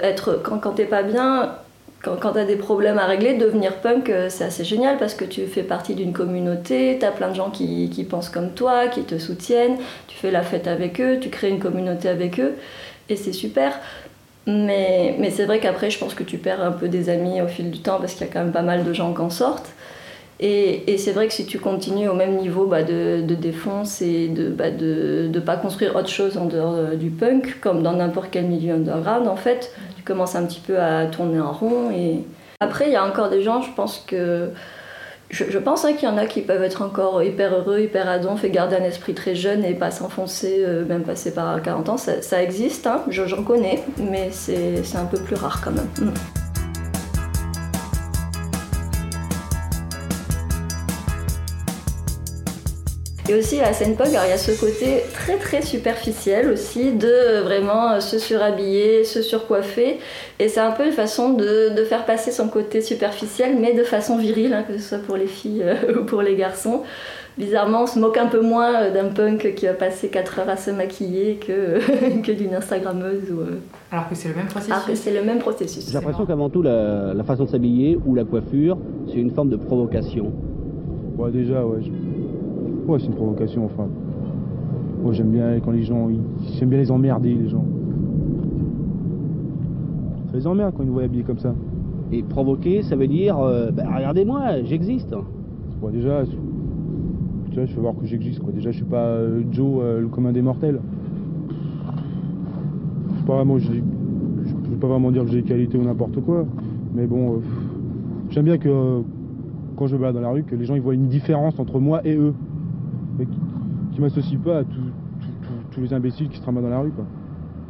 être, 0.03 0.41
quand, 0.43 0.59
quand 0.59 0.73
t'es 0.73 0.87
pas 0.87 1.05
bien, 1.05 1.55
quand, 2.03 2.17
quand 2.17 2.33
tu 2.33 2.39
as 2.39 2.45
des 2.45 2.57
problèmes 2.57 2.99
à 2.99 3.07
régler, 3.07 3.35
devenir 3.35 3.77
punk, 3.77 4.09
euh, 4.09 4.29
c'est 4.31 4.45
assez 4.45 4.65
génial 4.65 4.97
parce 4.97 5.15
que 5.15 5.25
tu 5.25 5.47
fais 5.47 5.63
partie 5.63 5.95
d'une 5.95 6.13
communauté, 6.13 6.97
tu 6.99 7.05
as 7.05 7.11
plein 7.11 7.29
de 7.29 7.35
gens 7.35 7.51
qui, 7.51 8.07
pensent 8.09 8.31
comme 8.31 8.51
toi, 8.51 8.89
qui 8.89 9.03
te 9.03 9.19
soutiennent, 9.19 9.77
tu 10.09 10.17
fais 10.17 10.31
la 10.31 10.43
fête 10.43 10.67
avec 10.67 11.01
eux, 11.01 11.19
tu 11.21 11.29
crées 11.29 11.51
une 11.51 11.61
communauté 11.61 12.09
avec 12.09 12.41
eux, 12.41 12.55
et 13.09 13.17
c'est 13.17 13.33
super. 13.33 13.79
Mais, 14.47 15.31
c'est 15.31 15.45
vrai 15.45 15.61
qu'après, 15.61 15.91
je 15.91 15.99
pense 15.99 16.15
que 16.15 16.25
tu 16.25 16.39
perds 16.39 16.63
un 16.63 16.73
peu 16.73 16.89
des 16.89 17.11
amis 17.11 17.43
au 17.43 17.47
fil 17.47 17.71
du 17.71 17.81
temps 17.81 17.99
parce 18.01 18.15
qu'il 18.15 18.27
y 18.27 18.31
a 18.31 18.33
quand 18.33 18.43
même 18.43 18.53
pas 18.53 18.63
mal 18.63 18.85
de 18.85 18.93
gens 18.93 19.13
qui 19.13 19.21
en 19.21 19.31
sortent. 19.31 19.71
Et, 20.43 20.97
c'est 20.97 21.13
vrai 21.13 21.29
que 21.29 21.35
si 21.35 21.45
tu 21.45 21.59
continues 21.59 22.09
au 22.09 22.15
même 22.15 22.37
niveau 22.37 22.67
bah, 22.67 22.83
de, 22.83 23.21
de 23.21 23.35
défonce 23.35 24.01
et 24.01 24.29
de 24.29 24.45
ne 24.45 24.49
bah, 24.49 24.71
de 24.71 25.41
pas 25.41 25.57
construire 25.57 25.95
autre 25.95 26.09
chose 26.09 26.39
en 26.39 26.47
dehors 26.47 26.75
euh, 26.75 26.97
du 26.97 27.11
punk, 27.11 27.61
comme 27.61 27.83
dans 27.83 27.93
n'importe 27.93 28.29
quel 28.31 28.47
milieu 28.47 28.75
underground, 28.75 29.29
en 29.29 29.37
fait, 29.37 29.71
tu 30.01 30.07
commences 30.07 30.35
un 30.35 30.47
petit 30.47 30.61
peu 30.61 30.81
à 30.81 31.07
tourner 31.07 31.41
en 31.41 31.53
rond. 31.53 31.91
Et 31.91 32.25
après, 32.61 32.87
il 32.87 32.93
y 32.93 32.97
a 32.97 33.05
encore 33.05 33.29
des 33.29 33.43
gens, 33.43 33.61
je 33.61 33.71
pense 33.77 34.03
que 34.07 34.49
je, 35.29 35.59
pense 35.59 35.85
hein, 35.85 35.93
qu'il 35.93 36.09
y 36.09 36.13
en 36.13 36.17
a 36.17 36.27
qui 36.27 36.41
peuvent 36.41 36.63
être 36.63 36.83
encore 36.83 37.23
hyper 37.23 37.55
heureux, 37.55 37.81
hyper 37.81 38.09
adonf 38.09 38.43
et 38.43 38.51
garder 38.51 38.77
un 38.77 38.83
esprit 38.83 39.15
très 39.15 39.35
jeune 39.35 39.65
et 39.65 39.75
pas 39.75 39.91
s'enfoncer, 39.91 40.65
euh, 40.67 40.85
même 40.87 41.03
passer 41.03 41.33
par 41.33 41.61
40 41.63 41.89
ans. 41.91 41.97
Ça, 41.99 42.43
existe, 42.43 42.87
hein, 42.87 43.03
je- 43.09 43.27
j'en 43.27 43.45
connais, 43.45 43.85
mais 43.99 44.31
c'est 44.33 44.83
c'est 44.83 44.97
un 44.99 45.05
peu 45.05 45.19
plus 45.19 45.37
rare 45.37 45.61
quand 45.63 45.71
même. 45.73 45.89
Mm. 46.01 46.15
Et 53.31 53.35
aussi 53.39 53.59
la 53.59 53.73
scène 53.73 53.95
punk, 53.95 54.09
alors 54.09 54.25
il 54.27 54.31
y 54.31 54.33
a 54.33 54.37
ce 54.37 54.51
côté 54.59 55.05
très 55.15 55.37
très 55.37 55.63
superficiel 55.63 56.51
aussi 56.51 56.91
de 56.93 57.07
euh, 57.07 57.43
vraiment 57.43 57.93
euh, 57.93 58.01
se 58.01 58.19
surhabiller, 58.19 59.05
se 59.05 59.23
surcoiffer. 59.23 59.99
Et 60.41 60.49
c'est 60.49 60.59
un 60.59 60.73
peu 60.73 60.85
une 60.85 60.91
façon 60.93 61.35
de, 61.35 61.73
de 61.77 61.85
faire 61.85 62.07
passer 62.07 62.33
son 62.33 62.49
côté 62.49 62.81
superficiel, 62.81 63.57
mais 63.61 63.73
de 63.73 63.85
façon 63.85 64.19
virile, 64.19 64.53
hein, 64.53 64.65
que 64.67 64.77
ce 64.77 64.81
soit 64.81 64.99
pour 64.99 65.17
les 65.17 65.29
filles 65.29 65.63
euh, 65.63 66.01
ou 66.01 66.05
pour 66.07 66.23
les 66.23 66.35
garçons. 66.35 66.83
Bizarrement, 67.39 67.85
on 67.85 67.87
se 67.87 68.01
moque 68.01 68.19
un 68.19 68.27
peu 68.27 68.41
moins 68.41 68.91
d'un 68.91 69.05
punk 69.11 69.55
qui 69.55 69.67
va 69.67 69.75
passer 69.75 70.09
4 70.09 70.41
heures 70.41 70.49
à 70.49 70.57
se 70.57 70.73
maquiller 70.73 71.37
que, 71.37 71.79
que 72.25 72.33
d'une 72.33 72.55
Instagrammeuse. 72.57 73.31
Ou, 73.31 73.41
euh, 73.43 73.61
Alors 73.93 74.09
que 74.09 74.17
c'est 74.17 74.29
le 74.29 74.35
même 74.35 74.49
processus. 74.49 74.73
Alors 74.73 74.87
que 74.87 74.95
c'est 74.97 75.13
le 75.15 75.23
même 75.23 75.39
processus. 75.39 75.87
J'ai 75.87 75.95
l'impression 75.95 76.27
qu'avant 76.27 76.51
tout, 76.51 76.63
la, 76.63 77.15
la 77.15 77.23
façon 77.23 77.45
de 77.45 77.51
s'habiller 77.51 77.97
ou 78.05 78.17
la 78.17 78.25
coiffure, 78.25 78.77
c'est 79.07 79.19
une 79.21 79.31
forme 79.31 79.51
de 79.51 79.57
provocation. 79.57 80.33
Ouais 81.17 81.31
déjà 81.31 81.65
ouais. 81.65 81.79
je- 81.83 81.91
Ouais 82.91 82.99
c'est 82.99 83.07
une 83.07 83.15
provocation 83.15 83.65
enfin. 83.67 83.87
Moi 85.05 85.13
j'aime 85.13 85.31
bien 85.31 85.61
quand 85.61 85.71
les 85.71 85.85
gens. 85.85 86.09
J'aime 86.59 86.71
bien 86.71 86.79
les 86.79 86.91
emmerder 86.91 87.33
les 87.35 87.49
gens. 87.49 87.65
Ça 90.31 90.37
les 90.37 90.47
emmerde 90.49 90.75
quand 90.77 90.83
ils 90.83 90.87
nous 90.87 90.95
voient 90.95 91.05
habillés 91.05 91.23
comme 91.23 91.39
ça. 91.39 91.55
Et 92.11 92.25
provoquer, 92.25 92.83
ça 92.83 92.97
veut 92.97 93.07
dire 93.07 93.39
euh, 93.39 93.71
bah, 93.71 93.85
regardez-moi, 93.95 94.63
j'existe. 94.65 95.15
Bon, 95.81 95.91
déjà, 95.91 96.25
tu 97.51 97.55
vois, 97.55 97.65
je 97.65 97.73
fais 97.73 97.81
voir 97.81 97.95
que 97.95 98.07
j'existe 98.07 98.41
quoi. 98.41 98.53
Déjà 98.53 98.73
je 98.73 98.79
suis 98.79 98.85
pas 98.85 99.05
euh, 99.05 99.43
Joe 99.53 99.81
euh, 99.81 100.01
le 100.01 100.09
commun 100.09 100.33
des 100.33 100.43
mortels. 100.43 100.81
Je 103.13 103.21
sais 103.21 103.25
pas 103.25 103.37
vraiment, 103.37 103.59
je, 103.59 103.73
je, 103.73 104.55
peux 104.69 104.77
pas 104.81 104.89
vraiment 104.89 105.13
dire 105.13 105.23
que 105.23 105.31
j'ai 105.31 105.43
des 105.43 105.49
qualités 105.49 105.79
ou 105.79 105.85
n'importe 105.85 106.21
quoi. 106.23 106.45
Mais 106.93 107.07
bon, 107.07 107.41
j'aime 108.31 108.47
bien 108.47 108.59
que 108.59 109.03
quand 109.77 109.87
je 109.87 109.95
me 109.95 110.01
balade 110.01 110.17
dans 110.17 110.23
la 110.23 110.31
rue, 110.31 110.43
que 110.43 110.57
les 110.57 110.65
gens 110.65 110.75
ils 110.75 110.83
voient 110.83 110.95
une 110.95 111.07
différence 111.07 111.57
entre 111.61 111.79
moi 111.79 112.01
et 112.05 112.17
eux. 112.17 112.35
Qui, 113.25 113.95
qui 113.95 114.01
m'associent 114.01 114.41
pas 114.41 114.59
à 114.59 114.63
tous 115.73 115.81
les 115.81 115.93
imbéciles 115.93 116.29
qui 116.29 116.37
se 116.37 116.43
traînent 116.43 116.63
dans 116.63 116.69
la 116.69 116.81
rue 116.81 116.91
quoi. 116.91 117.05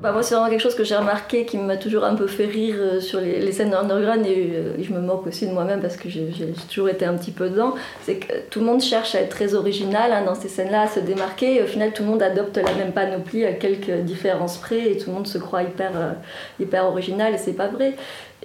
Bah 0.02 0.12
moi, 0.12 0.22
c'est 0.22 0.34
vraiment 0.34 0.48
quelque 0.48 0.62
chose 0.62 0.74
que 0.74 0.84
j'ai 0.84 0.96
remarqué 0.96 1.44
qui 1.44 1.58
m'a 1.58 1.76
toujours 1.76 2.04
un 2.04 2.14
peu 2.14 2.26
fait 2.26 2.46
rire 2.46 2.76
euh, 2.78 3.00
sur 3.00 3.20
les, 3.20 3.52
scènes 3.52 3.74
underground 3.74 4.24
et 4.24 4.50
euh, 4.54 4.82
je 4.82 4.94
me 4.94 5.00
moque 5.00 5.26
aussi 5.26 5.46
de 5.46 5.52
moi-même 5.52 5.82
parce 5.82 5.98
que 5.98 6.08
j'ai 6.08 6.30
toujours 6.70 6.88
été 6.88 7.04
un 7.04 7.14
petit 7.18 7.32
peu 7.32 7.50
dedans. 7.50 7.74
C'est 8.00 8.16
que 8.16 8.32
tout 8.48 8.60
le 8.60 8.66
monde 8.66 8.80
cherche 8.80 9.14
à 9.14 9.20
être 9.20 9.28
très 9.28 9.54
original 9.54 10.10
hein, 10.12 10.24
dans 10.24 10.34
ces 10.34 10.48
scènes-là, 10.48 10.82
à 10.82 10.86
se 10.86 11.00
démarquer 11.00 11.56
et 11.56 11.62
au 11.62 11.66
final, 11.66 11.92
tout 11.92 12.02
le 12.02 12.08
monde 12.08 12.22
adopte 12.22 12.56
la 12.56 12.72
même 12.72 12.92
panoplie 12.92 13.44
à 13.44 13.52
quelques 13.52 14.04
différences 14.04 14.56
près 14.56 14.90
et 14.90 14.96
tout 14.96 15.10
le 15.10 15.16
monde 15.16 15.26
se 15.26 15.36
croit 15.36 15.64
hyper, 15.64 15.90
euh, 15.94 16.12
hyper 16.58 16.86
original 16.86 17.34
et 17.34 17.38
c'est 17.38 17.52
pas 17.52 17.68
vrai. 17.68 17.94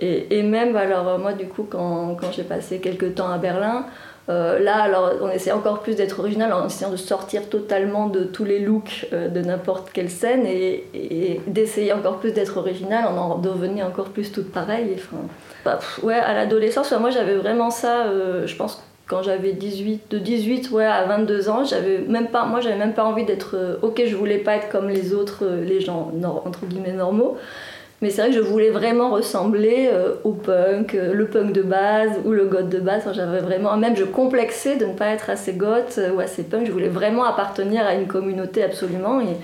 Et, 0.02 0.44
même, 0.44 0.76
alors 0.76 1.18
moi, 1.20 1.32
du 1.32 1.48
coup, 1.48 1.64
quand 1.64 2.18
j'ai 2.34 2.44
passé 2.44 2.80
quelques 2.80 3.16
temps 3.16 3.30
à 3.30 3.38
Berlin, 3.38 3.86
euh, 4.28 4.60
là, 4.60 4.82
alors, 4.82 5.14
on 5.22 5.30
essaie 5.30 5.52
encore 5.52 5.82
plus 5.82 5.96
d'être 5.96 6.20
original 6.20 6.52
en 6.52 6.66
essayant 6.66 6.90
de 6.90 6.98
sortir 6.98 7.48
totalement 7.48 8.08
de 8.08 8.24
tous 8.24 8.44
les 8.44 8.60
looks 8.60 9.08
euh, 9.14 9.28
de 9.28 9.42
n'importe 9.42 9.92
quelle 9.92 10.10
scène 10.10 10.46
et, 10.48 11.42
d'essayer 11.46 11.94
encore 11.94 12.18
plus 12.18 12.32
d'être 12.32 12.58
original 12.58 13.06
en 13.06 13.16
en 13.16 13.38
devenant 13.38 13.88
encore 13.88 14.10
plus 14.10 14.32
toutes 14.32 14.52
pareilles. 14.52 14.96
Enfin, 14.96 15.22
bah, 15.64 15.80
ouais, 16.02 16.16
à 16.16 16.34
l'adolescence, 16.34 16.92
moi 16.94 17.12
j'avais 17.12 17.36
vraiment 17.36 17.70
ça, 17.70 18.06
euh, 18.06 18.48
je 18.48 18.56
pense 18.56 18.84
quand 19.08 19.22
j'avais 19.22 19.54
18, 19.54 20.10
de 20.10 20.18
18 20.18 20.72
ouais, 20.72 20.86
à 20.86 21.06
22 21.06 21.50
ans, 21.50 21.64
j'avais 21.64 22.00
même 22.00 22.28
pas, 22.28 22.46
moi 22.46 22.62
j'avais 22.62 22.78
même 22.78 22.94
pas 22.94 23.04
envie 23.04 23.26
d'être, 23.26 23.78
ok, 23.84 24.02
je 24.08 24.16
voulais 24.16 24.40
pas 24.40 24.56
être 24.56 24.70
comme 24.70 24.90
les 24.90 25.14
autres, 25.14 25.46
les 25.46 25.82
gens 25.82 26.12
entre 26.46 26.66
guillemets 26.66 26.94
normaux. 26.94 27.38
Mais 28.02 28.10
c'est 28.10 28.22
vrai 28.22 28.30
que 28.32 28.36
je 28.36 28.42
voulais 28.42 28.72
vraiment 28.72 29.10
ressembler 29.10 29.90
euh, 29.92 30.16
au 30.26 30.34
punk, 30.34 30.96
euh, 30.96 31.14
le 31.14 31.28
punk 31.28 31.54
de 31.54 31.62
base 31.62 32.12
ou 32.26 32.32
le 32.32 32.46
goth 32.46 32.68
de 32.68 32.80
base. 32.80 33.04
J'avais 33.14 33.40
vraiment, 33.40 33.78
même 33.78 33.96
je 33.96 34.04
complexais 34.04 34.76
de 34.76 34.86
ne 34.86 34.94
pas 34.94 35.08
être 35.08 35.30
assez 35.30 35.54
goth 35.54 35.96
euh, 35.98 36.12
ou 36.12 36.20
assez 36.20 36.44
punk. 36.44 36.68
Je 36.68 36.72
voulais 36.72 36.90
vraiment 36.90 37.24
appartenir 37.24 37.86
à 37.86 37.94
une 37.96 38.08
communauté 38.08 38.64
absolument 38.64 39.22
et 39.22 39.38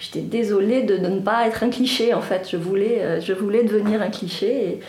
j'étais 0.00 0.20
désolée 0.20 0.82
de, 0.82 0.96
ne 0.96 1.20
pas 1.20 1.46
être 1.46 1.62
un 1.62 1.68
cliché 1.68 2.14
en 2.14 2.22
fait. 2.22 2.48
Je 2.50 2.56
voulais, 2.56 3.20
je 3.20 3.34
voulais 3.34 3.62
devenir 3.62 4.00
un 4.00 4.10
cliché 4.10 4.80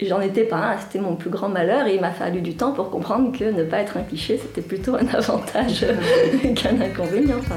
et, 0.00 0.06
j'en 0.06 0.20
étais 0.20 0.44
pas. 0.44 0.76
C'était 0.80 0.98
mon 0.98 1.16
plus 1.16 1.30
grand 1.30 1.48
malheur 1.48 1.86
et 1.86 1.94
il 1.94 2.00
m'a 2.00 2.10
fallu 2.10 2.40
du 2.42 2.54
temps 2.54 2.72
pour 2.72 2.90
comprendre 2.90 3.36
que 3.36 3.44
ne 3.44 3.64
pas 3.64 3.78
être 3.78 3.96
un 3.96 4.02
cliché 4.02 4.38
c'était 4.38 4.62
plutôt 4.62 4.94
un 4.94 5.06
avantage 5.12 5.84
qu'un 6.54 6.80
inconvénient. 6.80 7.38
Enfin. 7.38 7.56